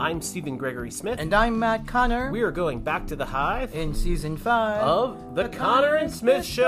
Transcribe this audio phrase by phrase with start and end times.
[0.00, 1.20] I'm Stephen Gregory Smith.
[1.20, 2.30] And I'm Matt Conner.
[2.30, 6.46] we are going back to the hive in season five of The, Conner and Smith
[6.46, 6.64] Show.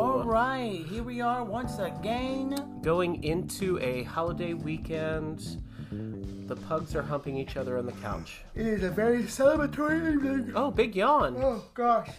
[0.00, 2.78] All right, here we are once again.
[2.82, 5.60] Going into a holiday weekend.
[5.90, 8.42] The pugs are humping each other on the couch.
[8.54, 10.52] It is a very celebratory evening.
[10.54, 11.36] Oh, big yawn.
[11.38, 12.10] Oh gosh,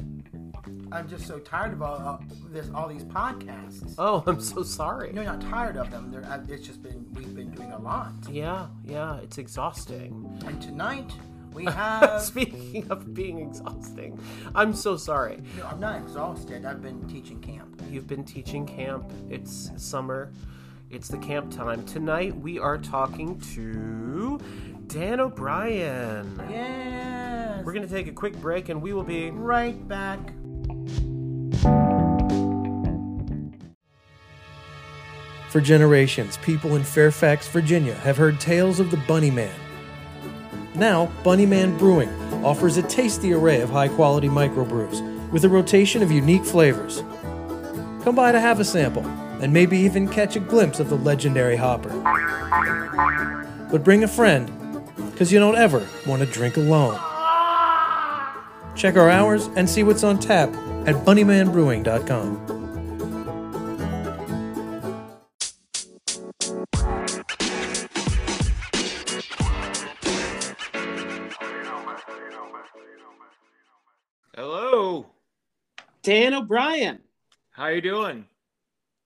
[0.91, 2.19] I'm just so tired of all, all
[2.49, 3.95] this, all these podcasts.
[3.97, 5.13] Oh, I'm so sorry.
[5.13, 6.11] No, you're not tired of them.
[6.11, 8.11] They're, uh, it's just been we've been doing a lot.
[8.29, 10.37] Yeah, yeah, it's exhausting.
[10.45, 11.09] And tonight
[11.53, 12.21] we have.
[12.21, 14.19] Speaking of being exhausting,
[14.53, 15.41] I'm so sorry.
[15.57, 16.65] no, I'm not exhausted.
[16.65, 17.81] I've been teaching camp.
[17.89, 19.11] You've been teaching camp.
[19.29, 20.33] It's summer.
[20.91, 21.85] It's the camp time.
[21.85, 24.37] Tonight we are talking to
[24.87, 26.37] Dan O'Brien.
[26.49, 27.63] Yes.
[27.63, 30.19] We're going to take a quick break and we will be right back.
[35.49, 39.55] For generations, people in Fairfax, Virginia have heard tales of the Bunny Man.
[40.75, 42.09] Now, Bunny Man Brewing
[42.43, 47.01] offers a tasty array of high quality microbrews with a rotation of unique flavors.
[48.03, 49.05] Come by to have a sample
[49.41, 51.89] and maybe even catch a glimpse of the legendary hopper.
[53.71, 54.49] But bring a friend,
[55.11, 56.99] because you don't ever want to drink alone.
[58.75, 60.49] Check our hours and see what's on tap
[60.87, 62.59] at bunnymanbrewing.com.
[74.35, 75.07] Hello.
[76.03, 76.99] Dan O'Brien.
[77.51, 78.25] How you doing?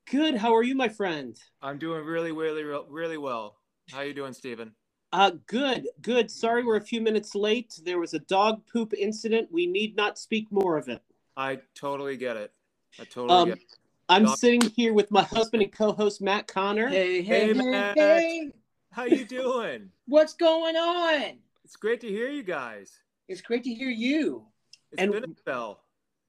[0.09, 0.35] Good.
[0.35, 1.35] How are you, my friend?
[1.61, 3.57] I'm doing really, really, really well.
[3.91, 4.71] How are you doing, Stephen?
[5.11, 6.29] Uh, good, good.
[6.29, 7.79] Sorry we're a few minutes late.
[7.83, 9.49] There was a dog poop incident.
[9.51, 11.01] We need not speak more of it.
[11.37, 12.51] I totally get it.
[12.99, 13.63] I totally Um, get it.
[14.09, 16.87] I'm Dog- sitting here with my husband and co-host Matt Conner.
[16.89, 17.97] Hey, Hey, hey, hey, Matt.
[17.97, 18.51] hey.
[18.91, 19.89] How you doing?
[20.05, 21.39] What's going on?
[21.63, 22.99] it's great to hear you guys.
[23.27, 24.45] It's great to hear you.
[24.91, 25.81] It's And been a spell.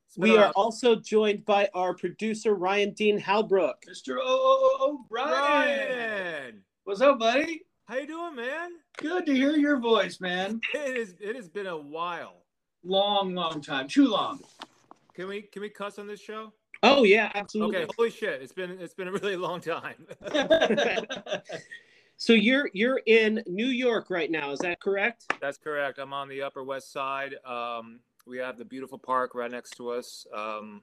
[0.06, 3.74] It's been We a- are also joined by our producer Ryan Dean Halbrook.
[3.88, 4.16] Mr.
[4.20, 5.30] O O'Brien.
[5.30, 6.62] Ryan.
[6.84, 7.62] What's up, buddy?
[7.86, 8.70] How you doing, man?
[8.98, 10.60] Good to hear your voice, man.
[10.74, 11.14] It is.
[11.20, 12.42] It has been a while.
[12.84, 13.88] Long, long time.
[13.88, 14.40] Too long.
[15.14, 16.52] Can we can we cuss on this show?
[16.82, 17.78] Oh yeah, absolutely.
[17.78, 17.92] Okay.
[17.96, 18.42] Holy shit!
[18.42, 20.06] It's been it's been a really long time.
[22.18, 24.50] So you're you're in New York right now.
[24.50, 25.30] Is that correct?
[25.38, 25.98] That's correct.
[25.98, 27.34] I'm on the Upper West Side.
[27.44, 30.82] Um, we have the beautiful park right next to us um,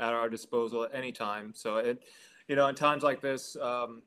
[0.00, 1.52] at our disposal at any time.
[1.54, 2.02] So it,
[2.46, 4.02] you know, in times like this, um,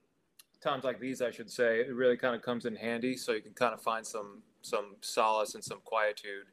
[0.62, 3.18] times like these, I should say, it really kind of comes in handy.
[3.18, 6.46] So you can kind of find some some solace and some quietude,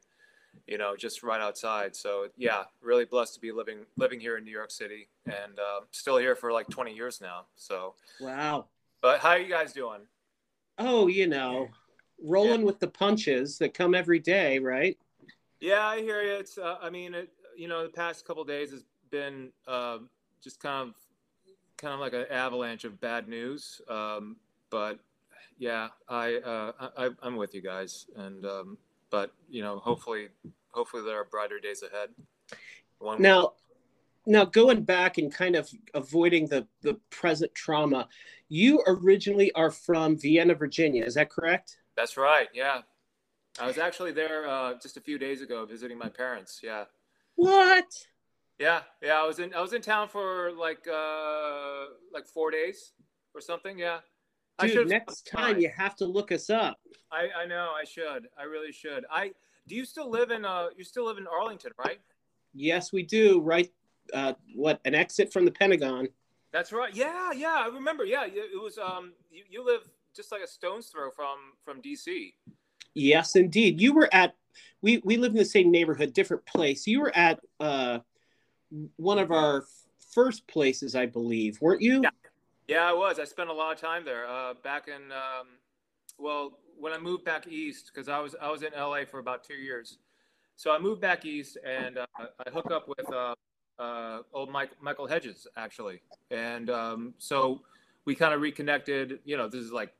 [0.67, 1.95] you know, just right outside.
[1.95, 5.81] So yeah, really blessed to be living living here in New York City and uh,
[5.91, 7.45] still here for like 20 years now.
[7.55, 8.65] So, Wow.
[9.01, 10.01] but how are you guys doing?
[10.77, 11.69] Oh, you know,
[12.23, 14.97] rolling with the punches that come every day, right?
[15.59, 16.33] Yeah, I hear you.
[16.33, 19.97] It's, uh, I mean, it, you know, the past couple days has been uh,
[20.41, 20.95] just kind of,
[21.77, 23.81] kind of like an avalanche of bad news.
[23.89, 24.37] Um,
[24.69, 24.99] but
[25.57, 28.77] yeah, I, uh, I, I'm with you guys, and um,
[29.09, 30.29] but you know, hopefully,
[30.71, 32.09] hopefully there are brighter days ahead.
[32.99, 33.53] One Now,
[34.25, 38.07] now going back and kind of avoiding the the present trauma,
[38.47, 41.03] you originally are from Vienna, Virginia.
[41.03, 41.77] Is that correct?
[41.97, 42.47] that's right.
[42.53, 42.81] Yeah,
[43.59, 46.61] I was actually there uh, just a few days ago visiting my parents.
[46.63, 46.85] Yeah.
[47.35, 47.85] What?
[48.59, 52.91] Yeah, yeah, I was in I was in town for like uh like four days
[53.33, 53.79] or something.
[53.79, 53.99] Yeah,
[54.59, 56.77] Dude, next time you have to look us up.
[57.11, 58.27] I I know I should.
[58.37, 59.05] I really should.
[59.09, 59.31] I
[59.67, 61.99] do you still live in uh you still live in Arlington, right?
[62.53, 63.39] Yes, we do.
[63.39, 63.69] Right?
[64.13, 64.81] Uh, what?
[64.85, 66.07] An exit from the Pentagon.
[66.51, 66.93] That's right.
[66.93, 68.03] Yeah, yeah, I remember.
[68.03, 71.81] Yeah, it it was um you, you live just like a stone's throw from from
[71.81, 72.33] DC.
[72.93, 73.79] Yes, indeed.
[73.79, 74.35] You were at.
[74.81, 76.87] We we live in the same neighborhood, different place.
[76.87, 77.99] You were at uh,
[78.95, 79.65] one of our
[80.13, 82.01] first places, I believe, weren't you?
[82.03, 82.09] Yeah.
[82.69, 83.17] Yeah, I was.
[83.17, 84.27] I spent a lot of time there.
[84.27, 85.47] Uh, back in, um,
[86.19, 89.43] well, when I moved back east, because I was I was in LA for about
[89.43, 89.97] two years,
[90.55, 93.33] so I moved back east and uh, I hook up with uh,
[93.79, 95.99] uh, old Mike, Michael Hedges actually,
[96.29, 97.61] and um, so
[98.05, 99.19] we kind of reconnected.
[99.25, 99.91] You know, this is like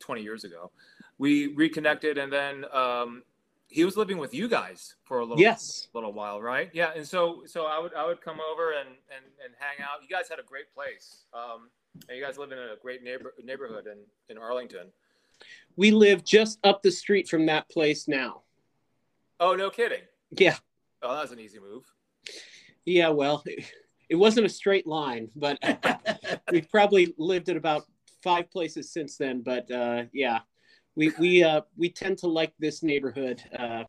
[0.00, 0.70] 20 years ago.
[1.18, 3.22] We reconnected, and then um,
[3.68, 5.88] he was living with you guys for a little Yes.
[5.92, 6.70] little while, right?
[6.72, 10.02] Yeah, and so so I would I would come over and and, and hang out.
[10.02, 11.70] You guys had a great place, um,
[12.08, 13.98] and you guys live in a great neighbor neighborhood in
[14.28, 14.86] in Arlington.
[15.76, 18.42] We live just up the street from that place now.
[19.38, 20.02] Oh, no kidding.
[20.36, 20.56] Yeah.
[21.00, 21.84] Oh, that was an easy move.
[22.84, 23.10] Yeah.
[23.10, 23.44] Well,
[24.08, 25.56] it wasn't a straight line, but
[26.50, 27.84] we've probably lived at about
[28.20, 29.42] five places since then.
[29.42, 30.40] But uh, yeah,
[30.98, 33.40] We we uh we tend to like this neighborhood.
[33.56, 33.84] Uh,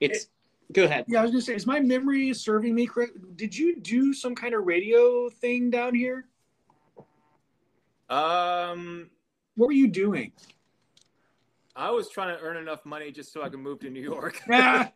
[0.00, 0.26] it's
[0.72, 1.04] go ahead.
[1.06, 3.12] Yeah, I was gonna say, is my memory serving me correct?
[3.36, 6.26] Did you do some kind of radio thing down here?
[8.10, 9.10] Um,
[9.54, 10.32] What were you doing?
[11.76, 14.42] I was trying to earn enough money just so I could move to New York.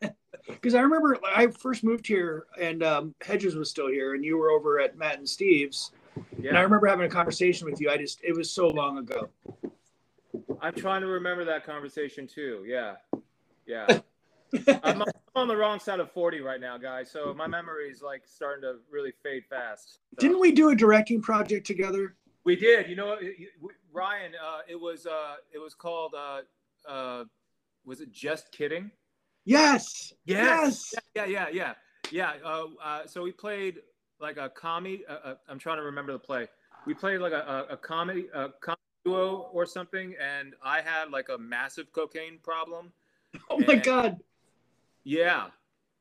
[0.48, 4.36] Because I remember I first moved here and um, Hedges was still here, and you
[4.38, 5.92] were over at Matt and Steve's.
[6.36, 7.90] And I remember having a conversation with you.
[7.90, 9.28] I just, it was so long ago.
[10.60, 12.64] I'm trying to remember that conversation too.
[12.66, 12.94] Yeah,
[13.66, 14.00] yeah.
[14.82, 15.02] I'm
[15.34, 17.10] on, the wrong side of 40 right now, guys.
[17.10, 19.94] So my memory is like starting to really fade fast.
[19.94, 22.16] So- Didn't we do a directing project together?
[22.44, 22.88] We did.
[22.88, 24.32] You know, what, you- we- Ryan.
[24.34, 25.06] Uh, it was.
[25.06, 26.14] Uh, it was called.
[26.14, 26.42] Uh,
[26.88, 27.24] uh,
[27.84, 28.90] was it just kidding?
[29.44, 30.12] Yes.
[30.24, 30.94] Yes.
[31.14, 31.74] Yeah, yeah, yeah,
[32.10, 32.32] yeah.
[32.44, 33.78] Uh, uh, so we played
[34.20, 35.04] like a comedy.
[35.08, 36.46] Uh, uh, I'm trying to remember the play.
[36.86, 41.10] We played like a, a, a comedy, a comedy duo or something, and I had
[41.10, 42.92] like a massive cocaine problem.
[43.50, 44.20] Oh my God.
[45.04, 45.46] Yeah,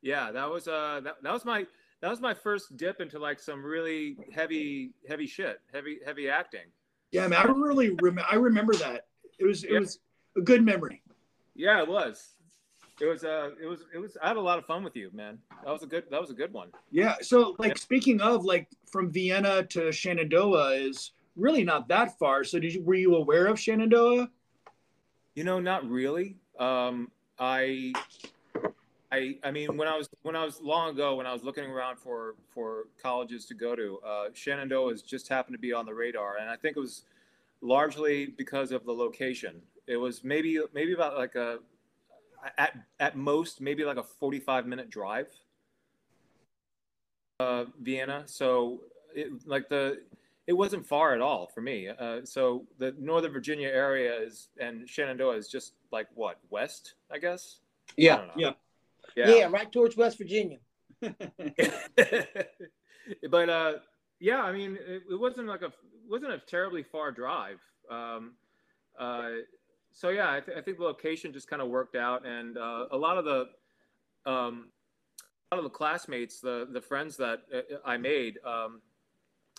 [0.02, 0.30] yeah.
[0.32, 1.66] That was uh, that, that was my
[2.02, 6.66] that was my first dip into like some really heavy, heavy shit, heavy, heavy acting.
[7.10, 7.38] Yeah, man.
[7.46, 9.06] I really, rem- I remember that.
[9.38, 9.78] It was, it Yeah.
[9.80, 9.98] was
[10.36, 11.02] a good memory.
[11.54, 12.34] Yeah, it was.
[13.00, 13.24] It was.
[13.24, 13.84] Uh, it was.
[13.94, 14.16] It was.
[14.22, 15.38] I had a lot of fun with you, man.
[15.64, 16.04] That was a good.
[16.10, 16.68] That was a good one.
[16.90, 17.16] Yeah.
[17.22, 17.74] So, like, Yeah.
[17.80, 22.44] speaking of, like, from Vienna to Shenandoah is really not that far.
[22.44, 24.30] So, did you were you aware of Shenandoah?
[25.34, 26.36] You know, not really.
[26.58, 27.92] Um, I,
[29.10, 31.64] I, I mean, when I was when I was long ago, when I was looking
[31.64, 35.86] around for for colleges to go to, uh, Shenandoah has just happened to be on
[35.86, 37.02] the radar, and I think it was
[37.60, 39.62] largely because of the location.
[39.86, 41.58] It was maybe maybe about like a
[42.58, 45.28] at at most maybe like a forty five minute drive.
[47.40, 48.82] Uh, Vienna, so
[49.14, 50.02] it, like the
[50.46, 51.88] it wasn't far at all for me.
[51.88, 57.18] Uh, so the Northern Virginia area is and Shenandoah is just like what west, I
[57.18, 57.60] guess.
[57.96, 58.16] Yeah.
[58.16, 58.30] don't.
[58.36, 58.52] Yeah.
[59.16, 59.34] Yeah.
[59.34, 59.48] Yeah.
[59.50, 60.58] right towards West Virginia.
[63.30, 63.72] but uh,
[64.20, 65.72] yeah, I mean, it, it wasn't like a
[66.08, 67.60] wasn't a terribly far drive.
[67.90, 68.34] Um,
[68.98, 69.30] uh,
[69.92, 72.86] so yeah, I, th- I think the location just kind of worked out, and uh,
[72.90, 73.48] a lot of the
[74.30, 74.68] um,
[75.50, 78.80] a lot of the classmates, the the friends that uh, I made, um,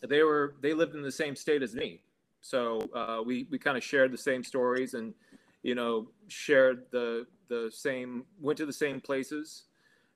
[0.08, 2.02] they were they lived in the same state as me,
[2.42, 5.14] so uh, we we kind of shared the same stories and
[5.64, 9.64] you know shared the the same went to the same places.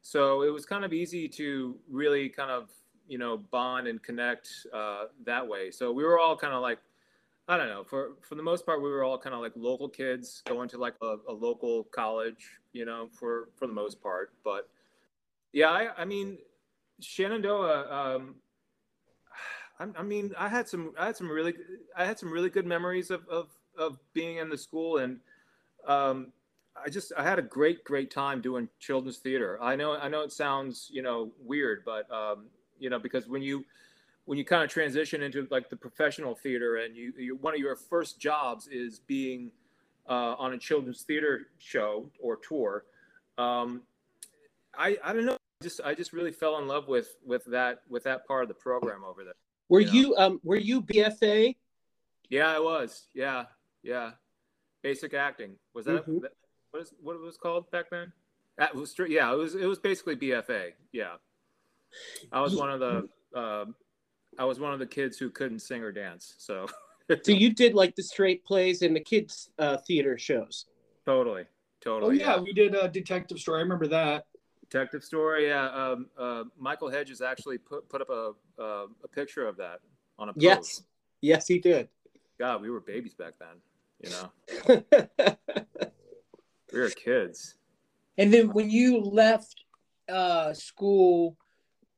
[0.01, 2.69] So it was kind of easy to really kind of
[3.07, 5.72] you know bond and connect uh, that way.
[5.72, 6.80] So we were all kind of like
[7.50, 9.88] i don't know for for the most part we were all kind of like local
[9.88, 14.33] kids going to like a, a local college you know for for the most part.
[14.44, 14.68] But
[15.54, 16.38] yeah i, I mean
[17.00, 18.36] shenandoah um
[19.80, 21.54] I, I mean i had some i had some really
[21.96, 23.48] i had some really good memories of of,
[23.78, 25.20] of being in the school and
[25.88, 26.34] um
[26.86, 29.58] I just I had a great great time doing children's theater.
[29.62, 32.46] I know I know it sounds you know weird, but um,
[32.80, 33.66] you know because when you
[34.26, 37.60] when you kind of transition into like the professional theater and you, you one of
[37.60, 39.52] your first jobs is being
[40.10, 42.84] uh, on a children's theater show or tour.
[43.38, 43.82] Um,
[44.78, 45.38] I I don't know.
[45.64, 48.56] Just I just really fell in love with with that with that part of the
[48.56, 49.34] program over there.
[49.69, 49.92] Were Yeah.
[49.92, 51.56] you um were you BFA?
[52.30, 53.07] Yeah, I was.
[53.14, 53.45] Yeah,
[53.83, 54.12] yeah.
[54.81, 56.21] Basic acting was that, Mhm.
[56.21, 56.33] that
[56.71, 58.12] what is what it was called back then?
[58.57, 59.12] That was straight.
[59.12, 60.74] Yeah, it was it was basically BFA.
[60.92, 61.18] Yeah,
[62.31, 63.76] I was one of the um
[64.38, 66.36] I was one of the kids who couldn't sing or dance.
[66.38, 66.68] So
[67.24, 70.66] So you did like the straight plays and the kids uh, theater shows.
[71.06, 71.45] totally,
[71.81, 72.18] totally.
[72.18, 72.19] Oh totally.
[72.19, 73.59] yeah, we did a detective story.
[73.59, 74.26] I remember that.
[74.69, 75.47] Detective story.
[75.47, 79.80] Yeah, um, uh, Michael Hedges actually put put up a uh, a picture of that
[80.19, 80.44] on a post.
[80.44, 80.83] Yes.
[81.21, 81.88] Yes, he did.
[82.40, 83.57] God, we were babies back then.
[84.00, 84.83] You know,
[86.74, 87.56] we were kids.
[88.18, 89.64] And then when you left
[90.09, 91.38] uh, school,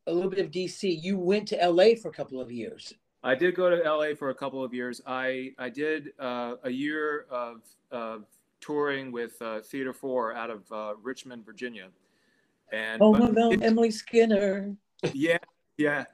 [0.08, 2.94] a little bit of DC, you went to LA for a couple of years.
[3.22, 5.02] I did go to LA for a couple of years.
[5.06, 7.62] I I did uh, a year of,
[7.92, 8.26] of
[8.62, 11.90] touring with uh, Theater Four out of uh, Richmond, Virginia.
[12.72, 14.76] And Oh, but- no, Emily Skinner.
[15.14, 15.38] yeah,
[15.78, 16.06] yeah,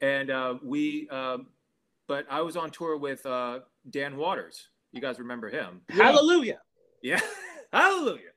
[0.00, 1.08] and uh, we.
[1.10, 1.48] Um,
[2.08, 4.68] but I was on tour with uh, Dan Waters.
[4.92, 5.80] You guys remember him?
[5.88, 6.60] Hallelujah.
[7.02, 7.20] Yeah,
[7.72, 8.28] hallelujah.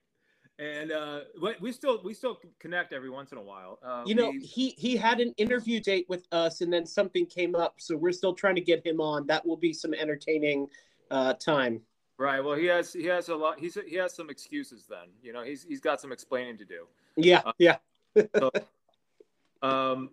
[0.58, 1.20] And uh,
[1.60, 3.78] we still we still connect every once in a while.
[3.86, 7.26] Uh, You know, we- he he had an interview date with us, and then something
[7.26, 9.28] came up, so we're still trying to get him on.
[9.28, 10.68] That will be some entertaining
[11.12, 11.82] uh, time.
[12.18, 12.44] Right.
[12.44, 13.60] Well, he has he has a lot.
[13.60, 14.86] He's he has some excuses.
[14.90, 16.88] Then you know he's he's got some explaining to do.
[17.18, 17.78] Yeah, Uh, yeah.
[19.62, 20.12] Um,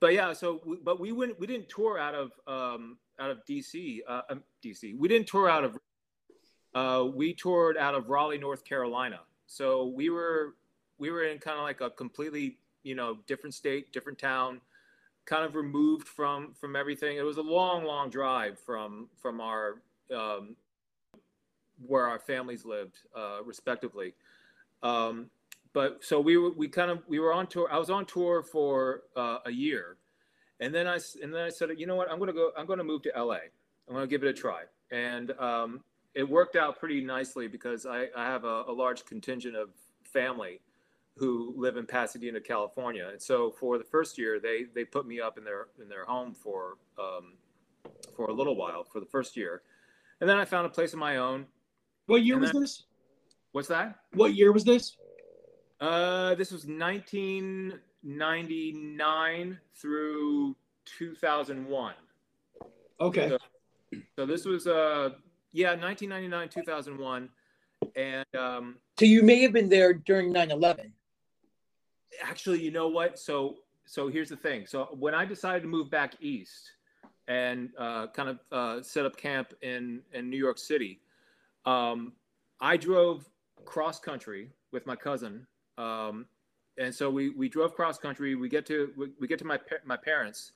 [0.00, 3.44] but yeah, so we, but we went we didn't tour out of um, out of
[3.48, 4.96] DC uh, um, DC.
[4.98, 5.78] We didn't tour out of.
[6.74, 9.20] uh, we toured out of Raleigh, North Carolina.
[9.46, 10.54] So we were
[10.98, 14.60] we were in kind of like a completely you know different state, different town,
[15.26, 17.16] kind of removed from from everything.
[17.16, 19.82] It was a long, long drive from from our
[20.14, 20.56] um,
[21.86, 24.14] where our families lived, uh, respectively.
[24.82, 25.30] Um,
[25.72, 27.68] but so we were we kind of we were on tour.
[27.70, 29.96] I was on tour for uh, a year,
[30.60, 32.50] and then I and then I said, you know what, I'm gonna go.
[32.56, 33.38] I'm gonna move to LA.
[33.88, 35.80] I'm gonna give it a try, and um,
[36.14, 39.68] it worked out pretty nicely because I, I have a, a large contingent of
[40.04, 40.60] family
[41.16, 45.20] who live in Pasadena, California, and so for the first year, they they put me
[45.20, 47.34] up in their in their home for um,
[48.16, 49.62] for a little while for the first year,
[50.20, 51.46] and then I found a place of my own.
[52.08, 52.84] What year And was then- this?
[53.52, 54.00] What's that?
[54.14, 54.96] What year was this?
[55.80, 60.56] Uh, this was 1999 through
[60.98, 61.94] 2001.
[63.00, 63.38] Okay.
[64.16, 65.10] So this was uh
[65.52, 67.28] yeah 1999 2001,
[67.96, 70.90] and um, So you may have been there during 9/11.
[72.22, 73.18] actually, you know what?
[73.18, 74.66] So so here's the thing.
[74.66, 76.72] So when I decided to move back east
[77.28, 81.00] and uh, kind of uh, set up camp in in New York City,
[81.68, 82.12] um,
[82.60, 83.28] I drove
[83.64, 85.46] cross country with my cousin,
[85.76, 86.26] um,
[86.78, 88.34] and so we we drove cross country.
[88.34, 90.52] We get to we, we get to my my parents,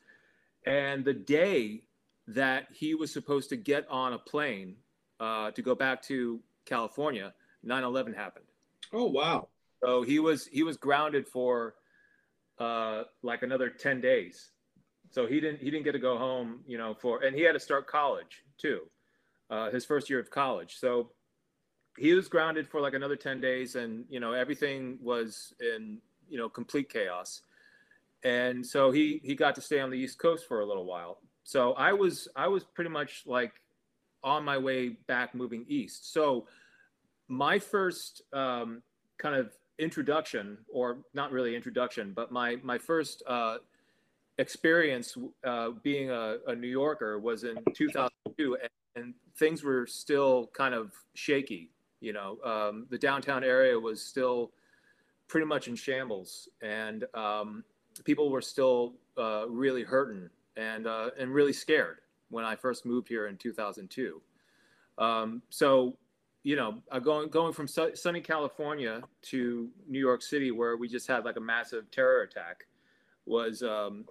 [0.67, 1.83] and the day
[2.29, 4.77] that he was supposed to get on a plane
[5.21, 7.35] uh, to go back to California,
[7.67, 8.47] 9/11 happened.
[8.93, 9.49] Oh wow.
[9.85, 11.75] So he was he was grounded for
[12.59, 14.51] uh, like another ten days.
[15.11, 17.53] So he didn't he didn't get to go home, you know, for and he had
[17.53, 18.81] to start college too,
[19.51, 20.77] uh, his first year of college.
[20.79, 21.11] So
[21.99, 26.39] he was grounded for like another ten days, and you know everything was in you
[26.39, 27.43] know complete chaos.
[28.25, 31.19] And so he he got to stay on the East Coast for a little while.
[31.45, 33.53] So I was I was pretty much like
[34.25, 36.13] on my way back moving east.
[36.13, 36.47] So
[37.29, 38.83] my first um,
[39.19, 43.57] kind of introduction, or not really introduction, but my my first uh,
[44.39, 50.51] experience uh, being a, a New Yorker was in 2002, and, and things were still
[50.55, 51.71] kind of shaky.
[52.01, 54.53] You know, um, the downtown area was still
[55.29, 57.65] pretty much in shambles, and um,
[58.05, 61.99] people were still uh, really hurting and uh, and really scared
[62.31, 64.21] when I first moved here in 2002.
[64.99, 65.97] Um, so
[66.43, 70.89] you know, uh, going going from su- sunny California to New York City, where we
[70.89, 72.67] just had like a massive terror attack,
[73.27, 74.05] was um,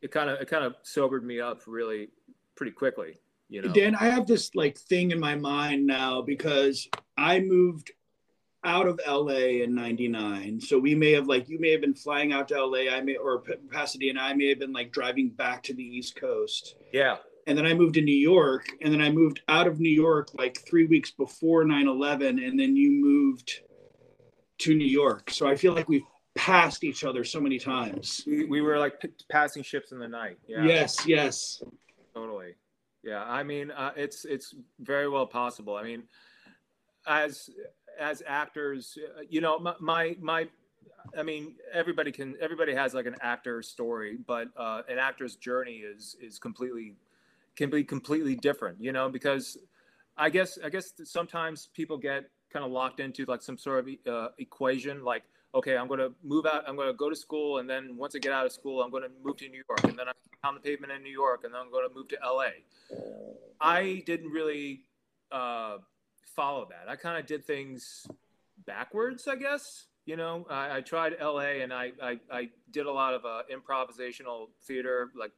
[0.00, 2.08] it kind of it kind of sobered me up really
[2.56, 3.18] pretty quickly.
[3.52, 7.92] You know, Dan, I have this like thing in my mind now because I moved
[8.64, 10.58] out of LA in 99.
[10.62, 13.16] So we may have like you may have been flying out to LA, I may
[13.16, 16.76] or P- Pasadena, I may have been like driving back to the East Coast.
[16.94, 17.16] yeah,
[17.46, 20.30] And then I moved to New York and then I moved out of New York
[20.32, 23.60] like 3 weeks before 9/11 and then you moved
[24.60, 25.30] to New York.
[25.30, 28.22] So I feel like we've passed each other so many times.
[28.26, 30.38] we, we were like p- passing ships in the night.
[30.46, 31.62] Yeah, Yes, yes.
[32.14, 32.54] totally.
[33.02, 35.76] Yeah, I mean, uh, it's it's very well possible.
[35.76, 36.04] I mean,
[37.06, 37.50] as
[37.98, 40.48] as actors, uh, you know, my, my my,
[41.18, 45.78] I mean, everybody can everybody has like an actor story, but uh, an actor's journey
[45.78, 46.94] is is completely
[47.56, 48.80] can be completely different.
[48.80, 49.58] You know, because
[50.16, 54.12] I guess I guess sometimes people get kind of locked into like some sort of
[54.12, 57.58] uh, equation, like okay, I'm going to move out, I'm going to go to school,
[57.58, 59.84] and then once I get out of school, I'm going to move to New York,
[59.84, 62.08] and then I'm on the pavement in New York, and then I'm going to move
[62.08, 62.50] to LA.
[63.60, 64.84] I didn't really
[65.30, 65.78] uh,
[66.34, 66.90] follow that.
[66.90, 68.06] I kind of did things
[68.66, 69.86] backwards, I guess.
[70.04, 73.42] You know, I, I tried LA, and I, I, I did a lot of uh,
[73.52, 75.32] improvisational theater, like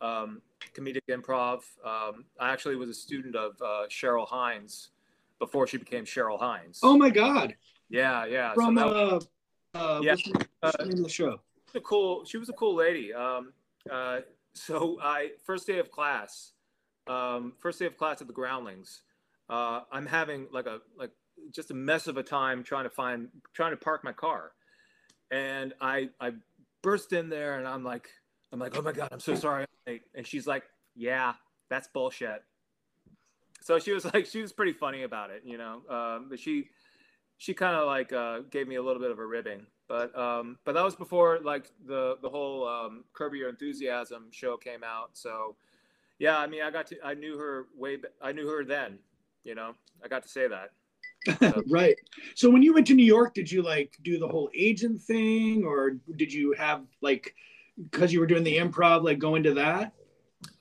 [0.00, 0.42] um,
[0.74, 1.62] comedic improv.
[1.84, 4.90] Um, I actually was a student of uh, Cheryl Hines
[5.38, 6.80] before she became Cheryl Hines.
[6.82, 7.54] Oh my god.
[7.88, 8.54] yeah, yeah.
[8.54, 9.28] From so was
[9.74, 10.12] uh Yeah.
[10.12, 11.40] what's the- what's the name of the show?
[11.74, 12.24] a cool.
[12.24, 13.12] She was a cool lady.
[13.12, 13.52] Um,
[13.90, 14.20] uh,
[14.54, 16.52] so I first day of class,
[17.06, 19.02] um, first day of class at the Groundlings.
[19.50, 21.10] Uh, I'm having like a like
[21.52, 24.52] just a mess of a time trying to find trying to park my car,
[25.30, 26.32] and I I
[26.82, 28.08] burst in there and I'm like
[28.52, 30.62] I'm like oh my god I'm so sorry and she's like
[30.94, 31.34] yeah
[31.68, 32.42] that's bullshit.
[33.62, 35.82] So she was like she was pretty funny about it, you know.
[35.88, 36.68] Um, but she
[37.38, 40.58] she kind of like uh, gave me a little bit of a ribbing, but um,
[40.64, 45.10] but that was before like the the whole um, Curb Your Enthusiasm show came out.
[45.14, 45.54] So
[46.18, 48.98] yeah, I mean, I got to I knew her way I knew her then.
[49.44, 50.72] You know, I got to say that.
[51.70, 51.96] right.
[52.34, 55.64] So when you went to New York, did you like do the whole agent thing
[55.64, 57.34] or did you have like
[57.90, 59.92] because you were doing the improv like go into that?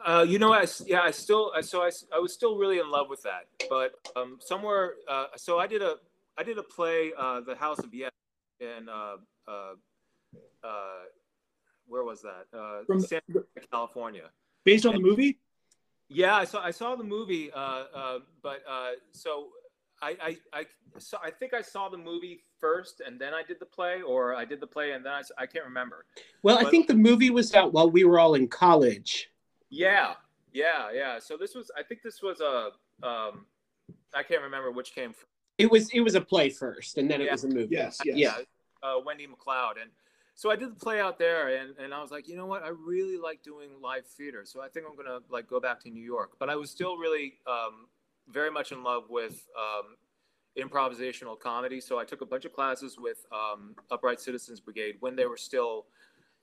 [0.03, 2.89] Uh, you know, I yeah, I still I- so I, I was still really in
[2.89, 5.95] love with that, but um, somewhere uh, so I did a
[6.37, 8.11] I did a play, uh, The House of Yes,
[8.59, 9.15] in uh,
[9.47, 9.51] uh,
[10.63, 10.67] uh,
[11.87, 12.45] where was that?
[12.53, 14.29] Uh, From- San Diego, California.
[14.63, 15.39] Based on the movie?
[16.09, 19.49] Yeah, I saw I saw the movie, uh, uh, but uh, so
[20.01, 20.65] I I I,
[20.99, 24.33] saw, I think I saw the movie first and then I did the play, or
[24.35, 26.05] I did the play and then I, I can't remember.
[26.43, 29.29] Well, I think the movie was out while we were all in college.
[29.69, 30.13] Yeah,
[30.53, 31.19] yeah, yeah.
[31.19, 32.71] So this was I think this was a
[33.05, 33.45] um,
[34.13, 35.25] I can't remember which came first.
[35.57, 37.75] It was it was a play first, and then it was a movie.
[37.75, 38.17] Yes, yes.
[38.17, 38.37] yeah,
[38.83, 39.89] uh, Wendy MacLeod, and
[40.37, 42.61] so I did the play out there, and, and I was like, you know what,
[42.61, 45.89] I really like doing live theater, so I think I'm gonna like go back to
[45.89, 46.33] New York.
[46.39, 47.87] But I was still really um,
[48.29, 49.95] very much in love with um,
[50.55, 55.15] improvisational comedy, so I took a bunch of classes with um, Upright Citizens Brigade when
[55.15, 55.87] they were still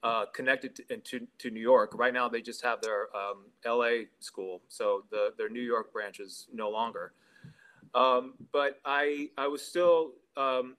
[0.03, 1.91] uh, connected to, to to New York.
[1.95, 4.07] Right now, they just have their um, L.A.
[4.19, 7.13] school, so the their New York branch is no longer.
[7.95, 10.75] Um, but I I was still um,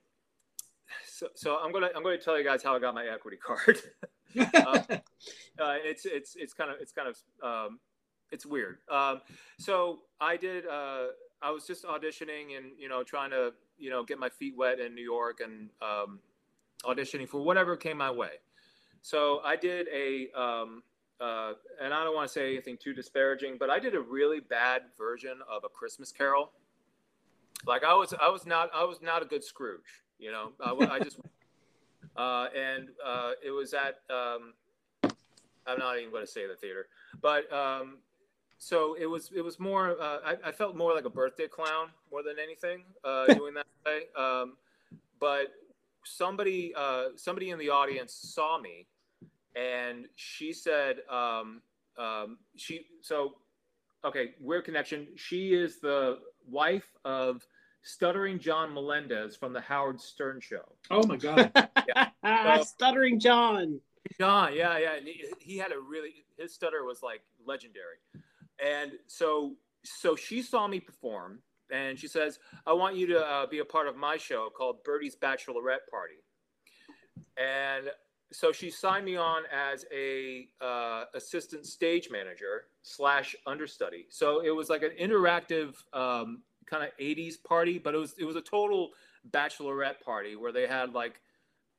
[1.04, 3.80] so, so I'm gonna I'm gonna tell you guys how I got my equity card.
[4.38, 4.98] uh,
[5.58, 7.80] it's it's it's kind of it's kind of um,
[8.30, 8.78] it's weird.
[8.90, 9.20] Um,
[9.58, 10.66] so I did.
[10.66, 11.06] Uh,
[11.42, 14.80] I was just auditioning and you know trying to you know get my feet wet
[14.80, 16.20] in New York and um,
[16.84, 18.40] auditioning for whatever came my way.
[19.02, 20.82] So I did a um,
[21.20, 24.40] uh, and I don't want to say anything too disparaging, but I did a really
[24.40, 26.50] bad version of a Christmas Carol.
[27.66, 30.02] Like I was I was not I was not a good Scrooge.
[30.18, 31.18] You know I, I just
[32.16, 34.54] uh, and uh, it was at um,
[35.66, 36.86] I'm not even going to say the theater,
[37.20, 37.98] but um,
[38.58, 41.88] so it was it was more uh, I, I felt more like a birthday clown
[42.10, 44.02] more than anything uh, doing that way.
[44.16, 44.56] Um,
[45.18, 45.48] but
[46.04, 48.86] somebody uh, somebody in the audience saw me,
[49.56, 51.60] and she said um,
[51.98, 53.34] um, she so
[54.04, 55.08] okay weird connection.
[55.16, 57.44] She is the wife of
[57.86, 60.64] stuttering John Melendez from the Howard Stern Show.
[60.90, 61.52] oh my god.
[62.28, 63.80] Ah, Stuttering John.
[64.18, 64.96] John, yeah, yeah.
[64.96, 67.98] and He, he had a really his stutter was like legendary,
[68.58, 71.38] and so so she saw me perform,
[71.70, 74.82] and she says, "I want you to uh, be a part of my show called
[74.82, 76.16] Birdie's Bachelorette Party,"
[77.36, 77.90] and
[78.32, 84.06] so she signed me on as a uh, assistant stage manager slash understudy.
[84.10, 88.24] So it was like an interactive um, kind of '80s party, but it was it
[88.24, 88.90] was a total
[89.30, 91.20] bachelorette party where they had like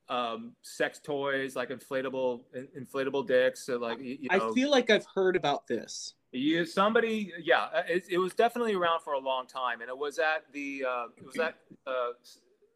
[0.10, 4.72] um, sex toys, like inflatable in- inflatable dicks, so like you, you know, I feel
[4.72, 6.14] like I've heard about this.
[6.32, 9.98] you somebody, yeah, uh, it, it was definitely around for a long time, and it
[9.98, 12.12] was at the uh, it was at uh,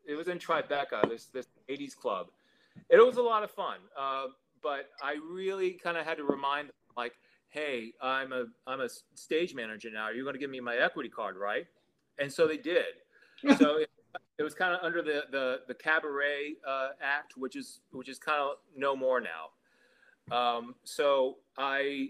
[0.07, 2.27] it was in Tribeca, this this '80s club.
[2.89, 4.25] It was a lot of fun, uh,
[4.61, 7.13] but I really kind of had to remind them, like,
[7.49, 10.09] hey, I'm a I'm a stage manager now.
[10.09, 11.65] You're going to give me my equity card, right?
[12.21, 12.85] And so they did.
[13.57, 13.89] so it,
[14.37, 18.19] it was kind of under the the the cabaret uh, act, which is which is
[18.19, 20.35] kind of no more now.
[20.35, 22.09] Um, so I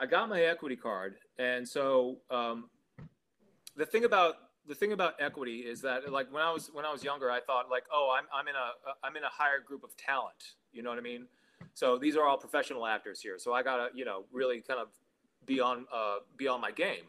[0.00, 2.68] I got my equity card, and so um,
[3.76, 4.34] the thing about
[4.66, 7.40] the thing about equity is that like when I was when I was younger, I
[7.40, 10.54] thought like, oh, I'm I'm in a I'm in a higher group of talent.
[10.72, 11.26] You know what I mean?
[11.74, 13.38] So these are all professional actors here.
[13.38, 14.88] So I gotta you know really kind of
[15.46, 17.04] be on uh, be on my game.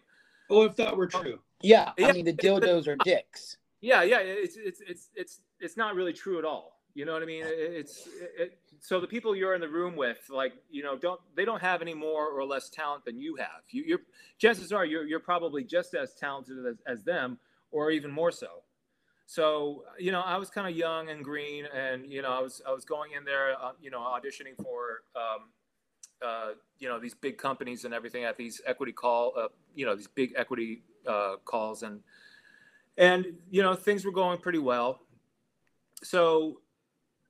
[0.50, 1.40] Oh, if that were true.
[1.64, 2.08] Yeah, Yeah.
[2.08, 3.58] I mean the dildos are dicks.
[3.82, 6.80] Yeah, yeah, it's it's it's it's it's not really true at all.
[6.94, 7.44] You know what I mean?
[7.44, 11.20] It, it's it, so the people you're in the room with, like you know, don't
[11.36, 13.64] they don't have any more or less talent than you have.
[13.70, 14.02] You, you're
[14.38, 17.40] chances are you're you're probably just as talented as, as them,
[17.72, 18.64] or even more so.
[19.26, 22.62] So you know, I was kind of young and green, and you know, I was
[22.68, 25.02] I was going in there, uh, you know, auditioning for.
[25.16, 25.50] Um,
[26.26, 29.94] uh, you know these big companies and everything at these equity call, uh, you know
[29.94, 32.02] these big equity uh, calls, and
[32.98, 35.02] and you know things were going pretty well.
[36.04, 36.60] So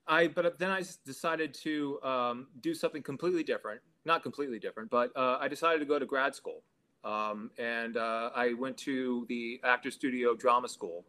[0.06, 5.10] i but then I decided to um, do something completely different not completely different but
[5.16, 6.62] uh, i decided to go to grad school.
[7.04, 11.04] Um, and uh, i went to the actor studio drama school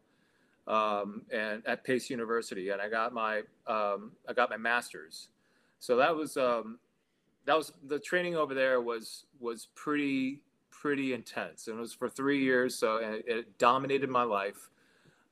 [0.67, 5.29] um, and at pace university and i got my um, i got my master's.
[5.79, 6.79] So that was um,
[7.45, 10.41] that was the training over there was was pretty
[10.81, 14.69] pretty intense and it was for three years so it, it dominated my life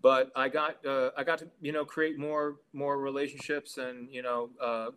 [0.02, 4.22] but i got uh, i got to you know create more more relationships and you
[4.22, 4.88] know uh,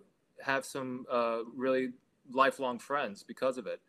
[0.40, 1.90] have some uh, really
[2.32, 3.80] lifelong friends because of it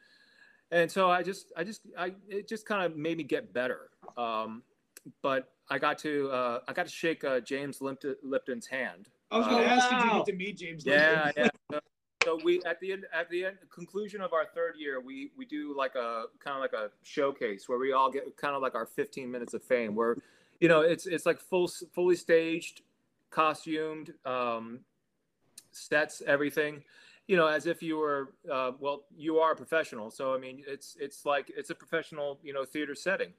[0.71, 3.89] and so i just i just i it just kind of made me get better
[4.17, 4.63] um,
[5.21, 9.37] but i got to uh, i got to shake uh, james Lipton, lipton's hand I
[9.37, 10.85] was going to Oh, ask, did you get to meet James?
[10.85, 11.43] yeah, Lipton?
[11.43, 11.49] yeah.
[11.73, 11.79] So
[12.27, 15.45] so we at the end at the end conclusion of our third year, we we
[15.45, 18.75] do like a kind of like a showcase where we all get kind of like
[18.75, 20.17] our 15 minutes of fame, where
[20.59, 22.81] you know it's it's like full fully staged,
[23.29, 24.81] costumed, um,
[25.71, 26.83] sets, everything.
[27.27, 30.11] You know, as if you were uh, well, you are a professional.
[30.11, 33.31] So I mean, it's it's like it's a professional you know theater setting.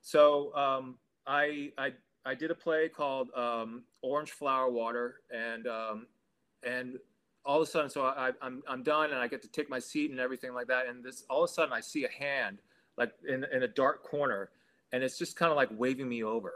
[0.00, 1.92] So um, I I
[2.24, 6.06] I did a play called um, Orange Flower Water, and um,
[6.62, 6.98] and
[7.44, 9.78] all of a sudden, so I, I'm I'm done, and I get to take my
[9.78, 10.86] seat and everything like that.
[10.86, 12.58] And this all of a sudden, I see a hand
[12.96, 14.50] like in in a dark corner,
[14.92, 16.52] and it's just kind of like waving me over.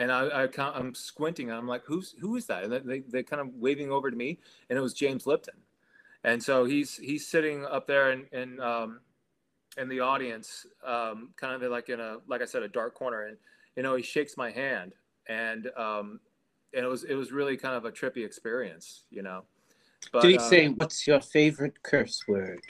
[0.00, 3.22] And I, I I'm squinting, and I'm like, "Who's who is that?" And they they
[3.22, 5.56] kind of waving over to me, and it was James Lipton.
[6.24, 9.00] And so he's he's sitting up there in in, um,
[9.76, 13.26] in the audience, um, kind of like in a like I said, a dark corner,
[13.26, 13.36] and
[13.76, 14.94] you know he shakes my hand,
[15.28, 16.20] and um,
[16.74, 19.44] and it was it was really kind of a trippy experience, you know.
[20.12, 22.62] But, Did he uh, say, "What's your favorite curse word"?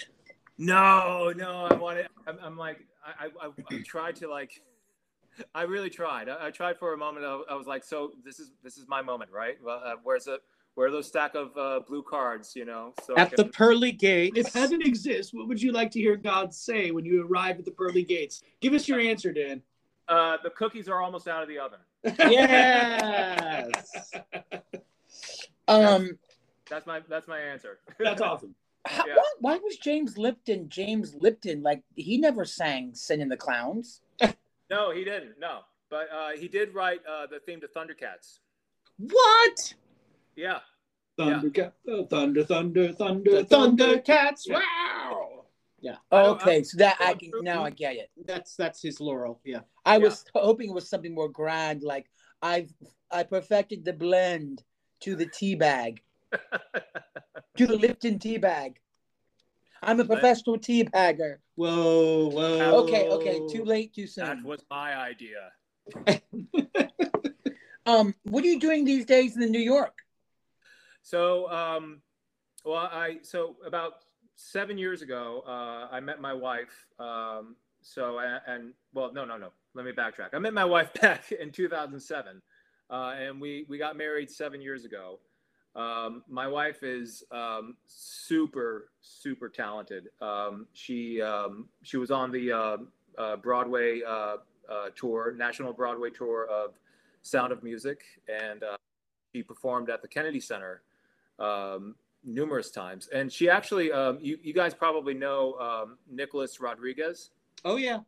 [0.59, 2.09] No, no, I wanted.
[2.27, 4.61] I'm, I'm like, I, I, I tried to like,
[5.55, 6.29] I really tried.
[6.29, 7.25] I, I tried for a moment.
[7.25, 9.57] I, I was like, so this is this is my moment, right?
[9.62, 10.41] Well, uh, where's it?
[10.75, 12.55] Where are those stack of uh, blue cards?
[12.57, 14.38] You know, so I At the pearly gates.
[14.38, 17.64] If heaven exists, what would you like to hear God say when you arrive at
[17.64, 18.43] the pearly gates?
[18.61, 19.62] Give us your answer, Dan.
[20.09, 21.81] uh, the cookies are almost out of the oven.
[22.31, 24.12] yes.
[25.67, 26.19] Um,
[26.70, 27.78] That's my that's my answer.
[27.98, 28.54] That's awesome.
[28.87, 29.16] how, Yeah.
[29.16, 34.00] why, why was James Lipton James Lipton like he never sang "Send in the Clowns"?
[34.70, 35.35] no, he didn't.
[35.38, 38.38] No, but uh, he did write uh, the theme to Thundercats.
[38.98, 39.74] What?
[40.37, 40.61] Yeah.
[41.16, 43.85] Thunder, oh, thunder, thunder, thunder, The thunder.
[43.96, 44.42] Thundercats.
[44.46, 44.61] Yeah.
[44.61, 45.44] Wow.
[45.81, 45.96] Yeah.
[46.12, 48.11] don't- okay, so that I can now I get it.
[48.24, 49.40] That's that's his laurel.
[49.44, 49.61] Yeah.
[49.85, 50.04] I Yeah.
[50.04, 52.07] was hoping it was something more grand, like
[52.42, 52.72] I've
[53.11, 54.62] I perfected the blend
[55.00, 56.02] to the tea bag,
[57.57, 58.79] to the Lipton tea bag.
[59.83, 61.41] I'm a professional tea bagger.
[61.55, 62.83] Whoa, whoa.
[62.83, 64.25] Okay, okay, too late, too soon.
[64.25, 65.53] that was my idea.
[67.88, 70.01] Um, what are you doing these days in New York?
[71.01, 72.03] So, um,
[72.62, 74.05] well, I so about
[74.37, 76.87] seven years ago, uh, I met my wife.
[76.99, 79.53] Um, so, and, and well, no, no, no.
[79.73, 80.35] Let me backtrack.
[80.35, 82.43] I met my wife back in 2007,
[82.91, 85.19] uh, and we we got married seven years ago.
[85.79, 90.09] Um, my wife is um, super super talented.
[90.21, 92.77] Um, she um, she was on the uh,
[93.17, 94.38] uh, Broadway uh,
[94.69, 96.73] uh, tour, national Broadway tour of
[97.23, 98.77] Sound of Music, and uh,
[99.33, 100.83] she performed at the Kennedy Center
[101.38, 103.09] um, numerous times.
[103.12, 107.31] And she actually, um, you, you guys probably know um, Nicholas Rodriguez.
[107.64, 108.01] Oh yeah.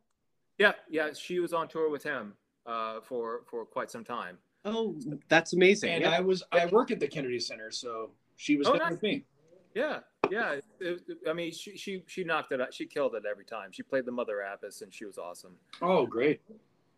[0.57, 2.33] Yeah, yeah, she was on tour with him
[2.65, 4.37] uh, for for quite some time.
[4.65, 4.95] Oh,
[5.27, 5.89] that's amazing.
[5.91, 6.11] And Yeah.
[6.11, 8.91] I was I work at the Kennedy Center, so she was Oh, there nice.
[8.91, 9.25] with me.
[9.73, 10.53] Yeah, yeah.
[10.79, 12.73] It- it- I mean, she she she knocked it out.
[12.73, 13.71] She killed it every time.
[13.71, 15.57] She played the Mother Abbess, and she was awesome.
[15.81, 16.41] Oh, great.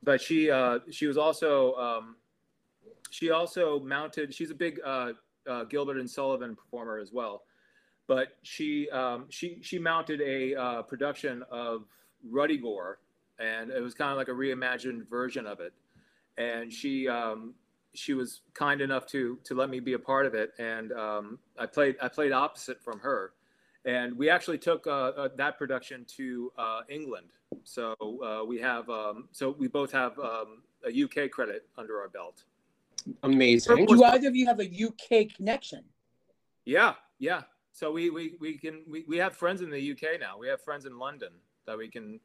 [0.01, 2.17] But she uh, she was also um,
[3.11, 4.33] she also mounted.
[4.33, 5.13] She's a big uh,
[5.47, 7.45] uh, Gilbert and Sullivan performer as well.
[8.07, 11.85] But she um, she she mounted a uh, production of
[12.29, 12.95] Ruddigore,
[13.39, 15.71] and it was kind of like a reimagined version of it.
[16.37, 17.53] And she um,
[17.93, 21.39] she was kind enough to to let me be a part of it, and um,
[21.57, 23.33] I played I played opposite from her,
[23.85, 27.29] and we actually took uh, uh, that production to uh, England.
[27.63, 32.09] So uh, we have um, so we both have um, a UK credit under our
[32.09, 32.43] belt.
[33.23, 33.85] Amazing.
[33.85, 35.83] Do either of you have a UK connection?
[36.65, 37.41] Yeah, yeah.
[37.73, 40.37] So we we, we can we, we have friends in the UK now.
[40.37, 41.29] We have friends in London
[41.65, 42.19] that we can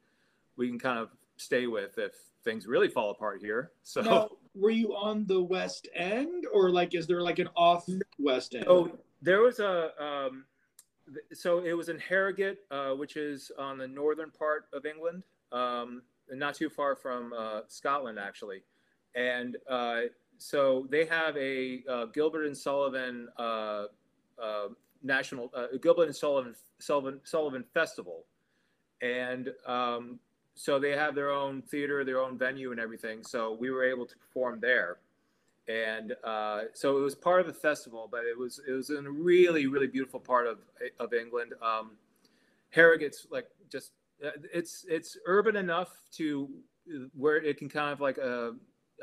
[0.55, 2.13] we can kind of stay with if
[2.49, 3.71] things really fall apart here.
[3.83, 7.87] So Now, were you on the West End, or like, is there like an off
[8.17, 8.65] West End?
[8.65, 10.45] So there was a um,
[11.33, 16.01] so it was in Harrogate, uh, which is on the northern part of England, um,
[16.31, 18.63] not too far from uh, Scotland actually.
[19.15, 20.01] And uh,
[20.37, 23.85] so they have a uh, Gilbert and Sullivan uh,
[24.41, 24.67] uh,
[25.03, 28.25] national uh, Gilbert and Sullivan Sullivan Sullivan Festival,
[29.01, 30.19] and um,
[30.59, 33.23] so they have their own theater, their own venue, and everything.
[33.23, 34.97] So we were able to perform there
[35.69, 39.05] and uh, so it was part of the festival, but it was it was in
[39.05, 40.57] a really really beautiful part of
[40.99, 41.53] of England.
[41.61, 41.91] Um,
[42.71, 43.91] Harrogate's like just
[44.25, 46.49] uh, it's it's urban enough to
[47.15, 48.51] where it can kind of like uh,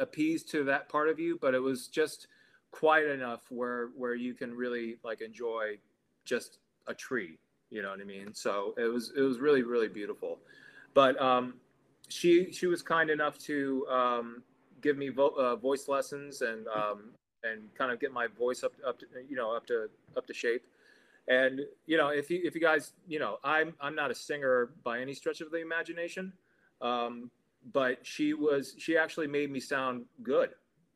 [0.00, 2.26] appease to that part of you, but it was just
[2.72, 5.78] quiet enough where where you can really like enjoy
[6.24, 7.38] just a tree.
[7.70, 8.34] You know what I mean?
[8.34, 10.40] So it was it was really really beautiful,
[10.96, 11.56] but um,
[12.08, 14.44] she she was kind enough to um,
[14.82, 17.12] give me vo- uh, voice lessons and um,
[17.44, 20.34] and kind of get my voice up up to, you know up to up to
[20.34, 20.64] shape
[21.28, 24.70] And you know, if you if you guys, you know, I'm I'm not a singer
[24.84, 26.32] by any stretch of the imagination,
[26.82, 27.30] um,
[27.72, 30.50] but she was she actually made me sound good,